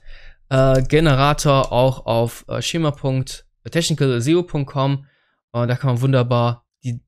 äh, 0.49 0.83
Generator 0.83 1.73
auch 1.73 2.07
auf 2.07 2.45
äh, 2.49 2.63
schema.technicalseo.com. 2.63 5.07
Äh, 5.53 5.67
da 5.67 5.77
kann 5.77 5.95
man 5.95 6.01
wunderbar 6.01 6.65
die 6.85 7.01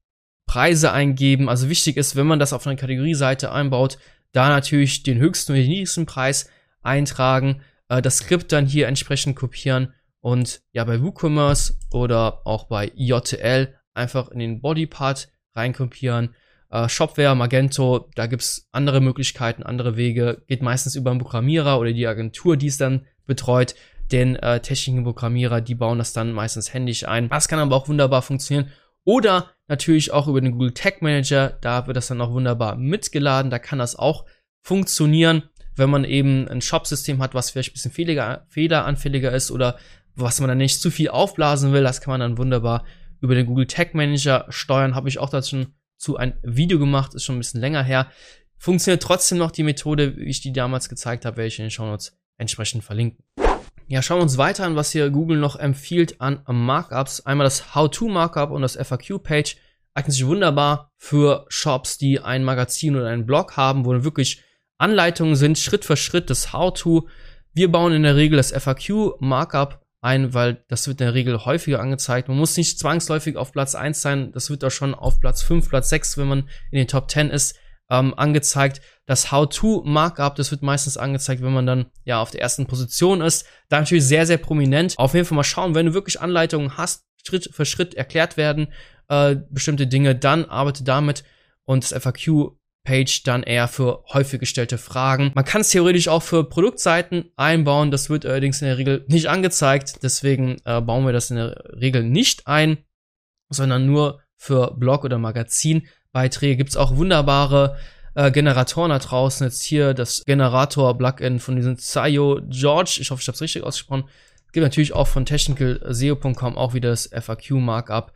Preise 0.47 0.91
eingeben. 0.93 1.49
Also 1.49 1.69
wichtig 1.69 1.97
ist, 1.97 2.17
wenn 2.17 2.27
man 2.27 2.41
das 2.41 2.53
auf 2.53 2.67
einer 2.67 2.75
Kategorieseite 2.77 3.53
einbaut, 3.53 3.99
da 4.33 4.49
natürlich 4.49 5.05
den 5.05 5.19
höchsten 5.19 5.53
und 5.53 5.59
den 5.59 5.69
niedrigsten 5.69 6.07
Preis 6.07 6.51
eintragen, 6.83 7.63
äh, 7.89 8.03
das 8.03 8.19
Skript 8.19 8.51
dann 8.51 8.67
hier 8.67 8.89
entsprechend 8.89 9.37
kopieren 9.37 9.95
und 10.23 10.63
ja, 10.73 10.85
bei 10.85 11.03
WooCommerce 11.03 11.79
oder 11.93 12.47
auch 12.47 12.65
bei 12.65 12.91
JTL 12.95 13.75
einfach 13.93 14.31
in 14.31 14.39
den 14.39 14.61
Bodypart 14.63 15.29
reinkopieren. 15.55 16.35
Äh, 16.71 16.89
Shopware, 16.89 17.35
Magento, 17.35 18.09
da 18.15 18.27
gibt's 18.27 18.69
andere 18.73 19.01
Möglichkeiten, 19.01 19.63
andere 19.63 19.97
Wege. 19.97 20.43
Geht 20.47 20.63
meistens 20.63 20.95
über 20.95 21.11
einen 21.11 21.21
Programmierer 21.21 21.79
oder 21.79 21.93
die 21.93 22.07
Agentur, 22.07 22.57
die 22.57 22.69
es 22.69 22.79
dann 22.79 23.07
betreut. 23.27 23.75
Den 24.11 24.37
äh, 24.37 24.61
technischen 24.61 25.05
Programmierer, 25.05 25.61
die 25.61 25.75
bauen 25.75 25.99
das 25.99 26.13
dann 26.13 26.33
meistens 26.33 26.73
händisch 26.73 27.07
ein. 27.07 27.29
Das 27.29 27.49
kann 27.49 27.59
aber 27.59 27.77
auch 27.77 27.89
wunderbar 27.89 28.23
funktionieren. 28.23 28.71
Oder 29.05 29.51
natürlich 29.67 30.13
auch 30.13 30.29
über 30.29 30.41
den 30.41 30.53
Google 30.53 30.73
Tag 30.73 31.03
Manager, 31.03 31.59
da 31.61 31.87
wird 31.89 31.97
das 31.97 32.07
dann 32.07 32.21
auch 32.21 32.31
wunderbar 32.31 32.77
mitgeladen. 32.77 33.51
Da 33.51 33.59
kann 33.59 33.81
das 33.81 33.97
auch 33.97 34.25
funktionieren, 34.63 35.43
wenn 35.75 35.91
man 35.91 36.05
eben 36.05 36.47
ein 36.49 36.61
Shop-System 36.61 37.21
hat, 37.21 37.35
was 37.35 37.51
vielleicht 37.51 37.71
ein 37.71 37.75
bisschen 37.75 37.91
fehliger, 37.91 38.47
fehleranfälliger 38.49 39.33
ist 39.33 39.51
oder 39.51 39.79
was 40.15 40.41
man 40.41 40.49
dann 40.49 40.59
nicht 40.59 40.81
zu 40.81 40.91
viel 40.91 41.09
aufblasen 41.09 41.73
will, 41.73 41.83
das 41.83 42.01
kann 42.01 42.13
man 42.13 42.21
dann 42.21 42.39
wunderbar 42.39 42.85
über 43.21 43.35
den 43.35 43.47
Google 43.47 43.67
Tag 43.67 43.95
Manager 43.95 44.47
steuern. 44.49 44.95
Habe 44.95 45.09
ich 45.09 45.19
auch 45.19 45.31
dazu 45.31 45.67
zu 45.97 46.17
ein 46.17 46.35
Video 46.43 46.79
gemacht, 46.79 47.15
ist 47.15 47.25
schon 47.25 47.37
ein 47.37 47.41
bisschen 47.41 47.61
länger 47.61 47.83
her. 47.83 48.11
Funktioniert 48.59 49.03
trotzdem 49.03 49.39
noch 49.39 49.51
die 49.51 49.63
Methode, 49.63 50.17
wie 50.17 50.29
ich 50.29 50.41
die 50.41 50.53
damals 50.53 50.89
gezeigt 50.89 51.25
habe, 51.25 51.45
ich 51.45 51.59
in 51.59 51.65
den 51.65 51.71
Show 51.71 51.85
Notes 51.85 52.17
entsprechend 52.39 52.85
verlinken. 52.85 53.25
Ja, 53.89 54.03
schauen 54.03 54.19
wir 54.19 54.23
uns 54.23 54.39
weiter 54.39 54.65
an, 54.65 54.77
was 54.77 54.91
hier 54.91 55.11
Google 55.11 55.39
noch 55.39 55.57
empfiehlt 55.57 56.21
an 56.21 56.43
Markups. 56.47 57.21
Einmal 57.27 57.45
das 57.45 57.75
How-To-Markup 57.75 58.51
und 58.51 58.63
das 58.63 58.77
FAQ-Page 58.77 59.57
eignen 59.95 60.13
sich 60.13 60.27
wunderbar 60.27 60.91
für 60.97 61.45
Shops, 61.49 61.99
die 61.99 62.21
ein 62.21 62.45
Magazin 62.45 62.97
oder 62.97 63.09
einen 63.09 63.27
Blog 63.27 63.57
haben, 63.57 63.85
wo 63.85 63.93
wirklich 64.05 64.43
Anleitungen 64.79 65.37
sind, 65.37 65.59
Schritt 65.59 65.85
für 65.85 65.97
Schritt 65.97 66.31
das 66.31 66.53
How-To. 66.53 67.09
Wir 67.53 67.71
bauen 67.71 67.93
in 67.93 68.03
der 68.03 68.17
Regel 68.17 68.37
das 68.37 68.53
FAQ-Markup 68.53 69.82
ein, 70.03 70.35
weil 70.35 70.65
das 70.69 70.87
wird 70.87 71.01
in 71.01 71.07
der 71.07 71.15
Regel 71.15 71.45
häufiger 71.45 71.81
angezeigt. 71.81 72.29
Man 72.29 72.37
muss 72.37 72.57
nicht 72.57 72.79
zwangsläufig 72.79 73.37
auf 73.37 73.53
Platz 73.53 73.75
1 73.75 74.03
sein, 74.03 74.33
das 74.33 74.51
wird 74.51 74.65
auch 74.65 74.71
schon 74.71 74.95
auf 74.95 75.21
Platz 75.21 75.43
5, 75.43 75.69
Platz 75.69 75.89
6, 75.89 76.19
wenn 76.19 76.29
man 76.29 76.39
in 76.71 76.79
den 76.79 76.89
Top 76.89 77.11
10 77.11 77.31
ist, 77.31 77.57
ähm, 77.89 78.13
angezeigt. 78.17 78.81
Das 79.07 79.31
How-To-Markup, 79.31 80.35
das 80.35 80.51
wird 80.51 80.63
meistens 80.63 80.97
angezeigt, 80.97 81.43
wenn 81.43 81.53
man 81.53 81.67
dann 81.67 81.87
ja 82.05 82.21
auf 82.21 82.31
der 82.31 82.41
ersten 82.41 82.67
Position 82.67 83.21
ist. 83.21 83.47
Da 83.69 83.79
natürlich 83.79 84.05
sehr, 84.05 84.27
sehr 84.27 84.39
prominent. 84.39 84.99
Auf 84.99 85.15
jeden 85.15 85.25
Fall 85.25 85.37
mal 85.37 85.45
schauen, 85.45 85.75
wenn 85.75 85.87
du 85.87 85.95
wirklich 85.95 86.21
Anleitungen 86.21 86.77
hast, 86.77 87.05
Schritt 87.25 87.51
für 87.53 87.65
Schritt 87.65 87.95
erklärt 87.95 88.37
werden, 88.37 88.73
äh, 89.09 89.37
bestimmte 89.51 89.87
Dinge, 89.87 90.17
dann 90.17 90.45
arbeite 90.47 90.83
damit 90.83 91.23
und 91.65 91.85
das 91.85 91.93
FAQ 91.93 92.57
Page 92.85 93.23
dann 93.23 93.43
eher 93.43 93.69
für 93.69 94.05
häufig 94.13 94.41
gestellte 94.41 94.77
Fragen. 94.79 95.31
Man 95.35 95.45
kann 95.45 95.61
es 95.61 95.71
theoretisch 95.71 96.09
auch 96.09 96.23
für 96.23 96.45
Produktseiten 96.45 97.31
einbauen, 97.37 97.91
das 97.91 98.11
wird 98.11 98.27
allerdings 98.27 98.61
in 98.61 98.69
der 98.69 98.79
Regel 98.79 99.05
nicht 99.09 99.27
angezeigt, 99.27 100.03
deswegen 100.03 100.57
äh, 100.65 100.81
bauen 100.81 101.07
wir 101.07 101.13
das 101.13 101.31
in 101.31 101.37
der 101.37 101.63
Regel 101.81 102.03
nicht 102.03 102.47
ein, 102.47 102.79
sondern 103.51 103.87
nur 103.87 104.21
für 104.37 104.75
Blog- 104.77 105.05
oder 105.05 105.19
Magazinbeiträge. 105.19 106.57
Gibt 106.57 106.71
es 106.71 106.77
auch 106.77 106.97
wunderbare 106.97 107.77
äh, 108.15 108.31
Generatoren 108.31 108.91
da 108.91 108.99
draußen. 108.99 109.47
Jetzt 109.47 109.63
hier 109.63 109.95
das 109.95 110.25
Generator-Plugin 110.25 111.39
von 111.39 111.57
diesem 111.57 111.77
Sayo 111.77 112.41
George, 112.49 112.99
ich 113.01 113.11
hoffe, 113.11 113.23
ich 113.23 113.29
habe 113.29 113.37
es 113.37 113.43
richtig 113.43 113.63
ausgesprochen. 113.63 114.05
Gibt 114.53 114.65
natürlich 114.65 114.93
auch 114.93 115.09
von 115.09 115.25
technicalseo.com 115.25 116.59
auch 116.59 116.75
wieder 116.75 116.91
das 116.91 117.09
FAQ-Markup. 117.09 118.13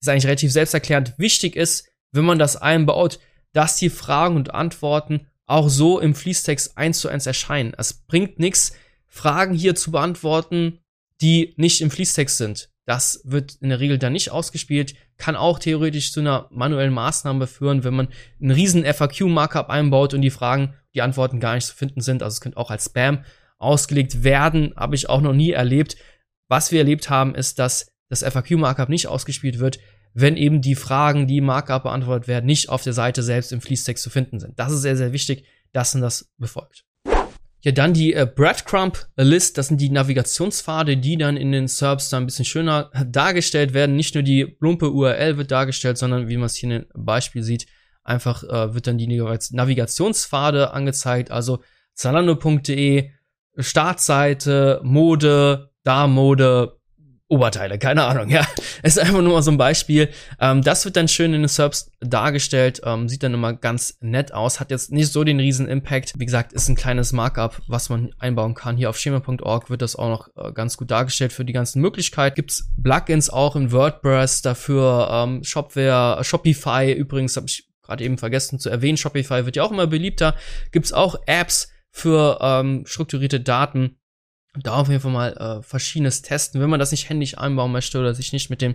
Ist 0.00 0.08
eigentlich 0.08 0.26
relativ 0.26 0.52
selbsterklärend. 0.52 1.14
Wichtig 1.18 1.56
ist, 1.56 1.88
wenn 2.12 2.24
man 2.24 2.38
das 2.38 2.56
einbaut, 2.56 3.18
dass 3.52 3.76
die 3.76 3.90
Fragen 3.90 4.36
und 4.36 4.54
Antworten 4.54 5.26
auch 5.46 5.68
so 5.68 5.98
im 5.98 6.14
Fließtext 6.14 6.78
eins 6.78 7.00
zu 7.00 7.08
eins 7.08 7.26
erscheinen. 7.26 7.74
Es 7.76 7.92
bringt 7.92 8.38
nichts, 8.38 8.72
Fragen 9.08 9.54
hier 9.54 9.74
zu 9.74 9.90
beantworten, 9.90 10.78
die 11.20 11.54
nicht 11.56 11.80
im 11.80 11.90
Fließtext 11.90 12.36
sind. 12.36 12.70
Das 12.86 13.20
wird 13.24 13.56
in 13.60 13.68
der 13.68 13.80
Regel 13.80 13.98
dann 13.98 14.12
nicht 14.12 14.30
ausgespielt, 14.30 14.94
kann 15.16 15.36
auch 15.36 15.58
theoretisch 15.58 16.12
zu 16.12 16.20
einer 16.20 16.48
manuellen 16.50 16.94
Maßnahme 16.94 17.46
führen, 17.46 17.84
wenn 17.84 17.94
man 17.94 18.08
einen 18.40 18.50
riesen 18.52 18.84
FAQ-Markup 18.84 19.68
einbaut 19.68 20.14
und 20.14 20.22
die 20.22 20.30
Fragen, 20.30 20.74
die 20.94 21.02
Antworten 21.02 21.40
gar 21.40 21.54
nicht 21.54 21.66
zu 21.66 21.74
finden 21.74 22.00
sind. 22.00 22.22
Also 22.22 22.34
es 22.34 22.40
könnte 22.40 22.58
auch 22.58 22.70
als 22.70 22.86
Spam 22.86 23.24
ausgelegt 23.58 24.24
werden, 24.24 24.72
habe 24.76 24.94
ich 24.94 25.08
auch 25.08 25.20
noch 25.20 25.34
nie 25.34 25.50
erlebt. 25.50 25.96
Was 26.48 26.72
wir 26.72 26.80
erlebt 26.80 27.10
haben, 27.10 27.34
ist, 27.34 27.58
dass 27.58 27.92
das 28.08 28.24
FAQ-Markup 28.24 28.88
nicht 28.88 29.06
ausgespielt 29.06 29.58
wird, 29.58 29.78
wenn 30.14 30.36
eben 30.36 30.60
die 30.60 30.74
Fragen, 30.74 31.26
die 31.26 31.38
im 31.38 31.44
Markup 31.44 31.84
beantwortet 31.84 32.28
werden, 32.28 32.46
nicht 32.46 32.68
auf 32.68 32.82
der 32.82 32.92
Seite 32.92 33.22
selbst 33.22 33.52
im 33.52 33.60
Fließtext 33.60 34.02
zu 34.02 34.10
finden 34.10 34.40
sind. 34.40 34.58
Das 34.58 34.72
ist 34.72 34.82
sehr, 34.82 34.96
sehr 34.96 35.12
wichtig, 35.12 35.44
dass 35.72 35.94
man 35.94 36.02
das 36.02 36.30
befolgt. 36.38 36.84
Ja, 37.62 37.72
dann 37.72 37.92
die 37.92 38.14
äh, 38.14 38.26
Breadcrumb 38.26 39.06
List, 39.16 39.58
das 39.58 39.68
sind 39.68 39.80
die 39.80 39.90
Navigationspfade, 39.90 40.96
die 40.96 41.18
dann 41.18 41.36
in 41.36 41.52
den 41.52 41.68
SERPs 41.68 42.08
dann 42.08 42.22
ein 42.22 42.26
bisschen 42.26 42.46
schöner 42.46 42.90
dargestellt 43.06 43.74
werden. 43.74 43.96
Nicht 43.96 44.14
nur 44.14 44.24
die 44.24 44.46
plumpe 44.46 44.90
URL 44.90 45.36
wird 45.36 45.50
dargestellt, 45.50 45.98
sondern 45.98 46.28
wie 46.28 46.38
man 46.38 46.46
es 46.46 46.56
hier 46.56 46.70
in 46.70 46.80
dem 46.80 47.04
Beispiel 47.04 47.42
sieht, 47.42 47.66
einfach 48.02 48.42
äh, 48.44 48.74
wird 48.74 48.86
dann 48.86 48.96
die 48.96 49.06
Navigationspfade 49.06 50.72
angezeigt, 50.72 51.30
also 51.30 51.62
zalando.de, 51.92 53.10
Startseite, 53.58 54.80
Mode, 54.82 55.70
da 55.82 56.06
Mode, 56.06 56.79
Oberteile, 57.30 57.78
keine 57.78 58.02
Ahnung, 58.04 58.28
ja. 58.28 58.44
Ist 58.82 58.98
einfach 58.98 59.22
nur 59.22 59.34
mal 59.34 59.42
so 59.42 59.52
ein 59.52 59.56
Beispiel. 59.56 60.08
Ähm, 60.40 60.62
das 60.62 60.84
wird 60.84 60.96
dann 60.96 61.06
schön 61.06 61.32
in 61.32 61.42
den 61.42 61.48
Subs 61.48 61.92
dargestellt, 62.00 62.82
ähm, 62.84 63.08
sieht 63.08 63.22
dann 63.22 63.34
immer 63.34 63.52
ganz 63.52 63.98
nett 64.00 64.34
aus, 64.34 64.58
hat 64.58 64.72
jetzt 64.72 64.90
nicht 64.90 65.12
so 65.12 65.22
den 65.22 65.38
riesen 65.38 65.68
Impact. 65.68 66.14
Wie 66.18 66.24
gesagt, 66.24 66.52
ist 66.52 66.68
ein 66.68 66.74
kleines 66.74 67.12
Markup, 67.12 67.62
was 67.68 67.88
man 67.88 68.12
einbauen 68.18 68.54
kann. 68.54 68.76
Hier 68.76 68.90
auf 68.90 68.98
schema.org 68.98 69.70
wird 69.70 69.80
das 69.80 69.94
auch 69.94 70.08
noch 70.08 70.28
äh, 70.36 70.52
ganz 70.52 70.76
gut 70.76 70.90
dargestellt 70.90 71.32
für 71.32 71.44
die 71.44 71.52
ganzen 71.52 71.80
Möglichkeiten. 71.80 72.34
Gibt's 72.34 72.68
Plugins 72.82 73.30
auch 73.30 73.54
in 73.54 73.70
WordPress 73.70 74.42
dafür, 74.42 75.08
ähm, 75.12 75.44
Shopware, 75.44 76.24
Shopify 76.24 76.92
übrigens, 76.92 77.36
habe 77.36 77.46
ich 77.46 77.68
gerade 77.80 78.02
eben 78.02 78.18
vergessen 78.18 78.58
zu 78.58 78.70
erwähnen, 78.70 78.96
Shopify 78.96 79.46
wird 79.46 79.54
ja 79.54 79.62
auch 79.62 79.70
immer 79.70 79.86
beliebter. 79.86 80.34
Gibt's 80.72 80.92
auch 80.92 81.14
Apps 81.26 81.68
für 81.92 82.38
ähm, 82.40 82.82
strukturierte 82.86 83.38
Daten 83.38 83.99
da 84.54 84.74
auf 84.74 84.88
jeden 84.88 85.00
Fall 85.00 85.12
mal 85.12 85.32
äh, 85.36 85.62
verschiedenes 85.62 86.22
testen. 86.22 86.60
Wenn 86.60 86.70
man 86.70 86.80
das 86.80 86.90
nicht 86.90 87.08
händisch 87.08 87.38
einbauen 87.38 87.72
möchte 87.72 87.98
oder 87.98 88.14
sich 88.14 88.32
nicht 88.32 88.50
mit 88.50 88.62
dem 88.62 88.74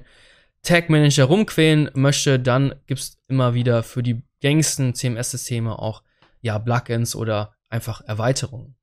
Tag 0.64 0.90
Manager 0.90 1.26
rumquälen 1.26 1.92
möchte, 1.94 2.40
dann 2.40 2.76
gibt's 2.88 3.20
immer 3.28 3.54
wieder 3.54 3.84
für 3.84 4.02
die 4.02 4.24
gängigsten 4.42 4.94
CMS-Systeme 4.96 5.78
auch 5.78 6.02
ja 6.42 6.58
Plugins 6.60 7.16
oder 7.16 7.54
einfach 7.70 8.02
Erweiterungen. 8.02 8.76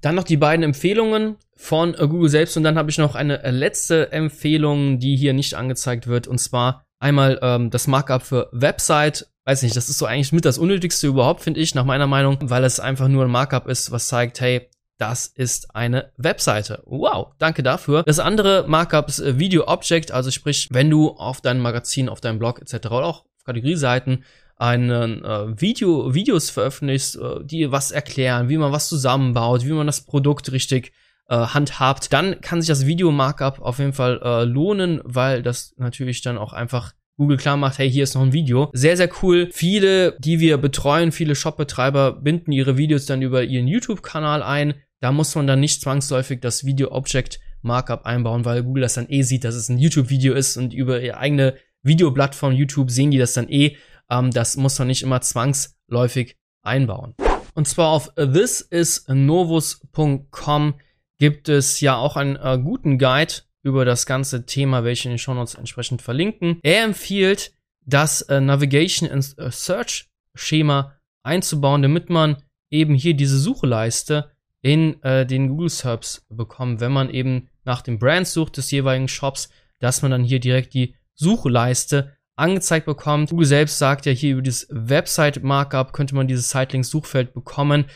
Dann 0.00 0.14
noch 0.14 0.24
die 0.24 0.36
beiden 0.36 0.62
Empfehlungen 0.62 1.36
von 1.56 1.94
äh, 1.94 2.06
Google 2.06 2.30
selbst 2.30 2.56
und 2.56 2.62
dann 2.62 2.78
habe 2.78 2.90
ich 2.90 2.98
noch 2.98 3.14
eine 3.14 3.42
äh, 3.42 3.50
letzte 3.50 4.12
Empfehlung, 4.12 4.98
die 4.98 5.16
hier 5.16 5.32
nicht 5.32 5.54
angezeigt 5.54 6.06
wird 6.06 6.26
und 6.26 6.38
zwar 6.38 6.84
einmal 7.00 7.38
ähm, 7.42 7.70
das 7.70 7.86
Markup 7.86 8.22
für 8.22 8.48
Website. 8.52 9.26
Weiß 9.44 9.62
nicht, 9.62 9.76
das 9.76 9.88
ist 9.88 9.98
so 9.98 10.06
eigentlich 10.06 10.32
mit 10.32 10.44
das 10.44 10.58
unnötigste 10.58 11.06
überhaupt, 11.06 11.42
finde 11.42 11.60
ich, 11.60 11.74
nach 11.74 11.84
meiner 11.84 12.06
Meinung, 12.06 12.38
weil 12.42 12.64
es 12.64 12.78
einfach 12.78 13.08
nur 13.08 13.24
ein 13.24 13.30
Markup 13.30 13.66
ist, 13.66 13.90
was 13.90 14.08
zeigt, 14.08 14.40
hey, 14.40 14.68
das 15.00 15.26
ist 15.26 15.74
eine 15.74 16.12
Webseite. 16.16 16.82
Wow, 16.84 17.32
danke 17.38 17.62
dafür. 17.62 18.02
Das 18.02 18.18
andere 18.18 18.64
Markup 18.68 19.08
ist 19.08 19.20
äh, 19.20 19.38
Video 19.38 19.66
Object, 19.66 20.12
also 20.12 20.30
sprich, 20.30 20.68
wenn 20.70 20.90
du 20.90 21.10
auf 21.10 21.40
deinem 21.40 21.62
Magazin, 21.62 22.08
auf 22.08 22.20
deinem 22.20 22.38
Blog 22.38 22.60
etc. 22.60 22.86
oder 22.86 23.06
auch 23.06 23.24
auf 23.24 23.44
Kategorieseiten 23.44 24.24
einen 24.56 25.24
äh, 25.24 25.60
Video, 25.60 26.14
Videos 26.14 26.50
veröffentlichst, 26.50 27.16
äh, 27.16 27.42
die 27.42 27.72
was 27.72 27.90
erklären, 27.90 28.50
wie 28.50 28.58
man 28.58 28.72
was 28.72 28.88
zusammenbaut, 28.88 29.64
wie 29.64 29.72
man 29.72 29.86
das 29.86 30.02
Produkt 30.02 30.52
richtig 30.52 30.92
äh, 31.30 31.36
handhabt, 31.36 32.12
dann 32.12 32.42
kann 32.42 32.60
sich 32.60 32.68
das 32.68 32.86
Video-Markup 32.86 33.60
auf 33.60 33.78
jeden 33.78 33.94
Fall 33.94 34.20
äh, 34.22 34.44
lohnen, 34.44 35.00
weil 35.04 35.42
das 35.42 35.74
natürlich 35.78 36.20
dann 36.20 36.36
auch 36.36 36.52
einfach 36.52 36.92
Google 37.16 37.36
klar 37.36 37.56
macht, 37.56 37.78
hey, 37.78 37.90
hier 37.90 38.02
ist 38.02 38.14
noch 38.14 38.22
ein 38.22 38.32
Video. 38.32 38.70
Sehr, 38.72 38.96
sehr 38.96 39.10
cool. 39.22 39.48
Viele, 39.52 40.16
die 40.18 40.40
wir 40.40 40.56
betreuen, 40.56 41.12
viele 41.12 41.34
Shopbetreiber 41.34 42.12
binden 42.12 42.50
ihre 42.50 42.76
Videos 42.78 43.06
dann 43.06 43.22
über 43.22 43.44
ihren 43.44 43.68
YouTube-Kanal 43.68 44.42
ein. 44.42 44.74
Da 45.00 45.12
muss 45.12 45.34
man 45.34 45.46
dann 45.46 45.60
nicht 45.60 45.80
zwangsläufig 45.80 46.40
das 46.40 46.64
Video 46.64 46.92
Object 46.92 47.40
Markup 47.62 48.04
einbauen, 48.04 48.44
weil 48.44 48.62
Google 48.62 48.82
das 48.82 48.94
dann 48.94 49.08
eh 49.08 49.22
sieht, 49.22 49.44
dass 49.44 49.54
es 49.54 49.68
ein 49.68 49.78
YouTube-Video 49.78 50.34
ist 50.34 50.56
und 50.56 50.74
über 50.74 51.00
ihre 51.00 51.18
eigene 51.18 51.54
Videoplattform 51.82 52.52
YouTube 52.52 52.90
sehen 52.90 53.10
die 53.10 53.18
das 53.18 53.32
dann 53.32 53.48
eh. 53.48 53.76
Ähm, 54.10 54.30
das 54.30 54.56
muss 54.56 54.78
man 54.78 54.88
nicht 54.88 55.02
immer 55.02 55.20
zwangsläufig 55.20 56.36
einbauen. 56.62 57.14
Und 57.54 57.66
zwar 57.66 57.88
auf 57.88 58.14
thisisnovus.com 58.14 60.74
gibt 61.18 61.48
es 61.48 61.80
ja 61.80 61.96
auch 61.96 62.16
einen 62.16 62.36
äh, 62.36 62.58
guten 62.62 62.98
Guide 62.98 63.32
über 63.62 63.84
das 63.84 64.06
ganze 64.06 64.46
Thema, 64.46 64.84
welche 64.84 65.08
in 65.08 65.12
den 65.12 65.18
Shownotes 65.18 65.54
entsprechend 65.54 66.02
verlinken. 66.02 66.58
Er 66.62 66.84
empfiehlt, 66.84 67.52
das 67.86 68.22
äh, 68.22 68.40
Navigation 68.40 69.10
and 69.10 69.34
äh, 69.38 69.50
Search 69.50 70.08
Schema 70.34 70.96
einzubauen, 71.22 71.82
damit 71.82 72.08
man 72.08 72.42
eben 72.70 72.94
hier 72.94 73.14
diese 73.14 73.38
Sucheleiste 73.38 74.30
in 74.62 75.02
äh, 75.02 75.26
den 75.26 75.48
Google 75.48 75.70
Search 75.70 76.20
bekommt, 76.28 76.80
wenn 76.80 76.92
man 76.92 77.10
eben 77.10 77.48
nach 77.64 77.82
dem 77.82 77.98
Brand 77.98 78.26
sucht 78.26 78.56
des 78.56 78.70
jeweiligen 78.70 79.08
Shops, 79.08 79.48
dass 79.78 80.02
man 80.02 80.10
dann 80.10 80.24
hier 80.24 80.40
direkt 80.40 80.74
die 80.74 80.94
Sucheleiste 81.14 82.16
angezeigt 82.36 82.86
bekommt. 82.86 83.30
Google 83.30 83.46
selbst 83.46 83.78
sagt 83.78 84.06
ja 84.06 84.12
hier 84.12 84.32
über 84.32 84.42
dieses 84.42 84.66
Website 84.70 85.42
Markup 85.42 85.92
könnte 85.92 86.14
man 86.14 86.26
dieses 86.26 86.50
Sitelink 86.50 86.84
Suchfeld 86.84 87.32
bekommen. 87.32 87.86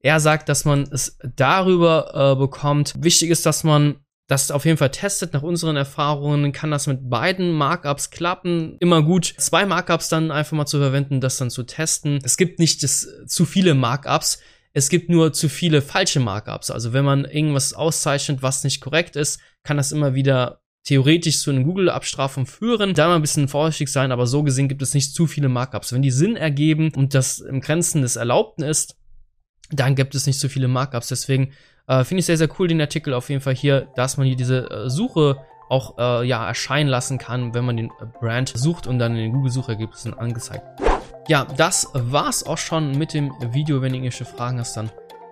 Er 0.00 0.20
sagt, 0.20 0.48
dass 0.50 0.66
man 0.66 0.82
es 0.90 1.18
darüber 1.36 2.32
äh, 2.32 2.38
bekommt. 2.38 2.94
Wichtig 2.98 3.30
ist, 3.30 3.46
dass 3.46 3.64
man 3.64 3.96
das 4.26 4.50
auf 4.50 4.64
jeden 4.64 4.78
Fall 4.78 4.90
testet. 4.90 5.32
Nach 5.32 5.42
unseren 5.42 5.76
Erfahrungen 5.76 6.52
kann 6.52 6.70
das 6.70 6.86
mit 6.86 7.08
beiden 7.08 7.52
Markups 7.52 8.10
klappen. 8.10 8.76
Immer 8.80 9.02
gut, 9.02 9.34
zwei 9.38 9.66
Markups 9.66 10.08
dann 10.08 10.30
einfach 10.30 10.56
mal 10.56 10.66
zu 10.66 10.78
verwenden, 10.78 11.20
das 11.20 11.38
dann 11.38 11.50
zu 11.50 11.62
testen. 11.62 12.18
Es 12.22 12.36
gibt 12.36 12.58
nicht 12.58 12.82
das, 12.82 13.08
zu 13.26 13.44
viele 13.44 13.74
Markups. 13.74 14.40
Es 14.76 14.88
gibt 14.88 15.08
nur 15.08 15.32
zu 15.32 15.48
viele 15.48 15.80
falsche 15.82 16.18
Markups. 16.18 16.70
Also 16.70 16.92
wenn 16.92 17.04
man 17.04 17.24
irgendwas 17.24 17.74
auszeichnet, 17.74 18.42
was 18.42 18.64
nicht 18.64 18.80
korrekt 18.80 19.14
ist, 19.14 19.40
kann 19.62 19.76
das 19.76 19.92
immer 19.92 20.14
wieder 20.14 20.60
theoretisch 20.82 21.38
zu 21.38 21.50
einer 21.50 21.62
Google-Abstrafung 21.62 22.44
führen. 22.44 22.92
Da 22.92 23.06
mal 23.06 23.14
ein 23.14 23.22
bisschen 23.22 23.46
vorsichtig 23.46 23.88
sein, 23.88 24.10
aber 24.10 24.26
so 24.26 24.42
gesehen 24.42 24.68
gibt 24.68 24.82
es 24.82 24.92
nicht 24.92 25.14
zu 25.14 25.28
viele 25.28 25.48
Markups. 25.48 25.92
Wenn 25.92 26.02
die 26.02 26.10
Sinn 26.10 26.36
ergeben 26.36 26.92
und 26.94 27.14
das 27.14 27.38
im 27.38 27.60
Grenzen 27.60 28.02
des 28.02 28.16
Erlaubten 28.16 28.64
ist, 28.64 28.96
dann 29.70 29.94
gibt 29.94 30.16
es 30.16 30.26
nicht 30.26 30.40
so 30.40 30.48
viele 30.48 30.66
Markups. 30.66 31.06
Deswegen 31.06 31.52
äh, 31.86 32.02
finde 32.02 32.18
ich 32.20 32.26
sehr, 32.26 32.36
sehr 32.36 32.50
cool 32.58 32.66
den 32.66 32.80
Artikel 32.80 33.14
auf 33.14 33.30
jeden 33.30 33.40
Fall 33.40 33.54
hier, 33.54 33.88
dass 33.94 34.16
man 34.16 34.26
hier 34.26 34.36
diese 34.36 34.68
äh, 34.70 34.90
Suche 34.90 35.38
auch 35.70 35.98
äh, 35.98 36.26
ja 36.26 36.46
erscheinen 36.46 36.88
lassen 36.88 37.18
kann, 37.18 37.54
wenn 37.54 37.64
man 37.64 37.76
den 37.76 37.92
Brand 38.20 38.52
sucht 38.54 38.88
und 38.88 38.98
dann 38.98 39.12
in 39.12 39.18
den 39.18 39.32
Google-Suchergebnissen 39.32 40.14
angezeigt. 40.14 40.83
Ja, 41.26 41.46
das 41.56 41.88
war's 41.94 42.44
auch 42.44 42.58
schon 42.58 42.98
mit 42.98 43.14
dem 43.14 43.32
Video. 43.52 43.80
Wenn 43.80 43.92
du 43.92 43.98
irgendwelche 43.98 44.26
Fragen 44.26 44.58
hast, 44.58 44.76
dann 44.76 44.90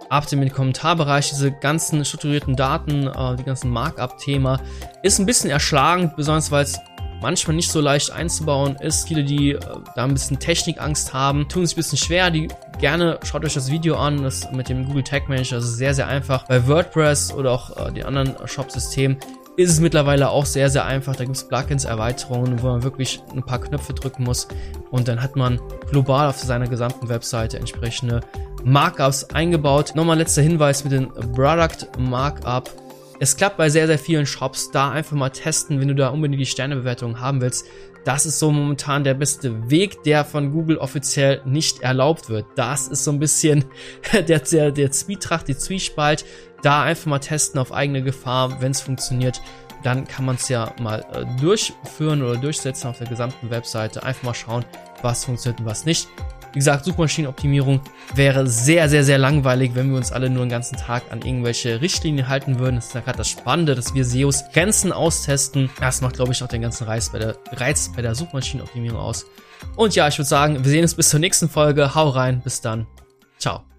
ab 0.09 0.27
dem 0.27 0.51
Kommentarbereich. 0.51 1.31
Diese 1.31 1.53
ganzen 1.53 2.05
strukturierten 2.05 2.57
Daten, 2.57 3.09
äh, 3.09 3.37
die 3.37 3.45
ganzen 3.45 3.71
Markup-Thema 3.71 4.61
ist 5.03 5.19
ein 5.19 5.27
bisschen 5.27 5.51
erschlagend, 5.51 6.17
besonders 6.17 6.51
weil 6.51 6.65
es 6.65 6.79
manchmal 7.21 7.57
nicht 7.57 7.71
so 7.71 7.81
leicht 7.81 8.11
einzubauen 8.11 8.77
ist. 8.77 9.07
Viele, 9.07 9.23
die 9.23 9.53
äh, 9.53 9.61
da 9.95 10.05
ein 10.05 10.15
bisschen 10.15 10.39
Technikangst 10.39 11.13
haben, 11.13 11.49
tun 11.49 11.67
sich 11.67 11.77
ein 11.77 11.81
bisschen 11.81 11.99
schwer. 11.99 12.31
Die 12.31 12.49
gerne 12.79 13.19
schaut 13.23 13.45
euch 13.45 13.55
das 13.55 13.71
Video 13.71 13.97
an, 13.97 14.23
das 14.23 14.51
mit 14.51 14.71
dem 14.71 14.87
Google 14.87 15.05
Tag 15.05 15.29
Manager. 15.29 15.59
Ist 15.59 15.77
sehr, 15.77 15.93
sehr 15.93 16.09
einfach. 16.09 16.47
Bei 16.47 16.67
WordPress 16.67 17.35
oder 17.35 17.53
auch 17.53 17.89
äh, 17.89 17.93
die 17.93 18.05
anderen 18.05 18.35
Shop-Systemen 18.47 19.19
ist 19.57 19.71
es 19.71 19.81
mittlerweile 19.81 20.31
auch 20.31 20.47
sehr, 20.47 20.71
sehr 20.71 20.85
einfach. 20.87 21.15
Da 21.17 21.25
gibt 21.25 21.37
es 21.37 21.47
Plugins, 21.47 21.85
Erweiterungen, 21.85 22.63
wo 22.63 22.69
man 22.69 22.83
wirklich 22.83 23.23
ein 23.35 23.43
paar 23.43 23.61
Knöpfe 23.61 23.93
drücken 23.93 24.25
muss 24.25 24.49
und 24.91 25.09
dann 25.09 25.23
hat 25.23 25.37
man 25.37 25.61
global 25.91 26.29
auf 26.29 26.39
seiner 26.39 26.67
gesamten 26.67 27.09
Webseite 27.09 27.59
entsprechende 27.59 28.21
Markups 28.65 29.25
eingebaut. 29.25 29.93
Nochmal 29.95 30.19
letzter 30.19 30.43
Hinweis 30.43 30.85
mit 30.85 30.93
dem 30.93 31.09
Product 31.35 31.87
Markup. 31.99 32.71
Es 33.21 33.37
klappt 33.37 33.57
bei 33.57 33.69
sehr, 33.69 33.87
sehr 33.87 33.99
vielen 33.99 34.27
Shops. 34.27 34.71
Da 34.71 34.91
einfach 34.91 35.17
mal 35.17 35.31
testen, 35.31 35.81
wenn 35.81 35.89
du 35.89 35.95
da 35.95 36.09
unbedingt 36.09 36.41
die 36.41 36.47
Sternebewertung 36.47 37.21
haben 37.21 37.41
willst. 37.41 37.67
Das 38.05 38.27
ist 38.27 38.39
so 38.39 38.51
momentan 38.51 39.05
der 39.05 39.15
beste 39.15 39.71
Weg, 39.71 40.03
der 40.03 40.25
von 40.25 40.51
Google 40.51 40.79
offiziell 40.79 41.41
nicht 41.45 41.83
erlaubt 41.83 42.29
wird. 42.29 42.47
Das 42.57 42.89
ist 42.89 43.05
so 43.05 43.13
ein 43.13 43.19
bisschen 43.19 43.65
der, 44.13 44.41
der, 44.41 44.73
der 44.73 44.91
Zwietracht, 44.91 45.49
die 45.49 45.57
Zwiespalt. 45.57 46.25
Da 46.63 46.83
einfach 46.83 47.07
mal 47.07 47.19
testen 47.19 47.61
auf 47.61 47.73
eigene 47.73 48.03
Gefahr. 48.03 48.61
Wenn 48.61 48.73
es 48.73 48.81
funktioniert, 48.81 49.41
dann 49.83 50.07
kann 50.07 50.25
man 50.25 50.37
es 50.37 50.49
ja 50.49 50.75
mal 50.81 51.05
äh, 51.13 51.25
durchführen 51.41 52.23
oder 52.23 52.37
durchsetzen 52.37 52.89
auf 52.89 52.99
der 52.99 53.09
gesamten 53.09 53.51
Webseite. 53.51 54.03
Einfach 54.03 54.23
mal 54.23 54.35
schauen, 54.35 54.65
was 55.03 55.25
funktioniert 55.25 55.61
und 55.61 55.67
was 55.67 55.85
nicht. 55.85 56.09
Wie 56.53 56.59
gesagt, 56.59 56.85
Suchmaschinenoptimierung 56.85 57.81
wäre 58.15 58.47
sehr, 58.47 58.89
sehr, 58.89 59.05
sehr 59.05 59.19
langweilig, 59.19 59.75
wenn 59.75 59.91
wir 59.91 59.97
uns 59.97 60.13
alle 60.13 60.29
nur 60.29 60.45
den 60.45 60.51
ganzen 60.51 60.77
Tag 60.77 61.05
an 61.11 61.23
irgendwelche 61.23 61.81
Richtlinien 61.81 62.29
halten 62.29 62.59
würden. 62.59 62.77
Das 62.77 62.89
ist 62.89 62.95
ja 62.95 63.01
gerade 63.01 63.19
das 63.19 63.29
Spannende, 63.29 63.75
dass 63.75 63.95
wir 63.95 64.05
SEOs 64.05 64.45
Grenzen 64.53 64.93
austesten. 64.93 65.71
Das 65.81 66.03
macht, 66.03 66.17
glaube 66.17 66.33
ich, 66.33 66.43
auch 66.43 66.49
den 66.49 66.63
ganzen 66.63 66.85
Reiz 66.85 67.11
bei 67.11 67.19
der, 67.19 67.37
Reiz 67.53 67.91
bei 67.95 68.03
der 68.03 68.15
Suchmaschinenoptimierung 68.15 68.99
aus. 68.99 69.25
Und 69.77 69.95
ja, 69.95 70.09
ich 70.09 70.19
würde 70.19 70.29
sagen, 70.29 70.63
wir 70.63 70.71
sehen 70.71 70.83
uns 70.83 70.95
bis 70.95 71.09
zur 71.09 71.21
nächsten 71.21 71.49
Folge. 71.49 71.95
Hau 71.95 72.11
rein, 72.11 72.43
bis 72.43 72.61
dann. 72.61 72.87
Ciao. 73.39 73.72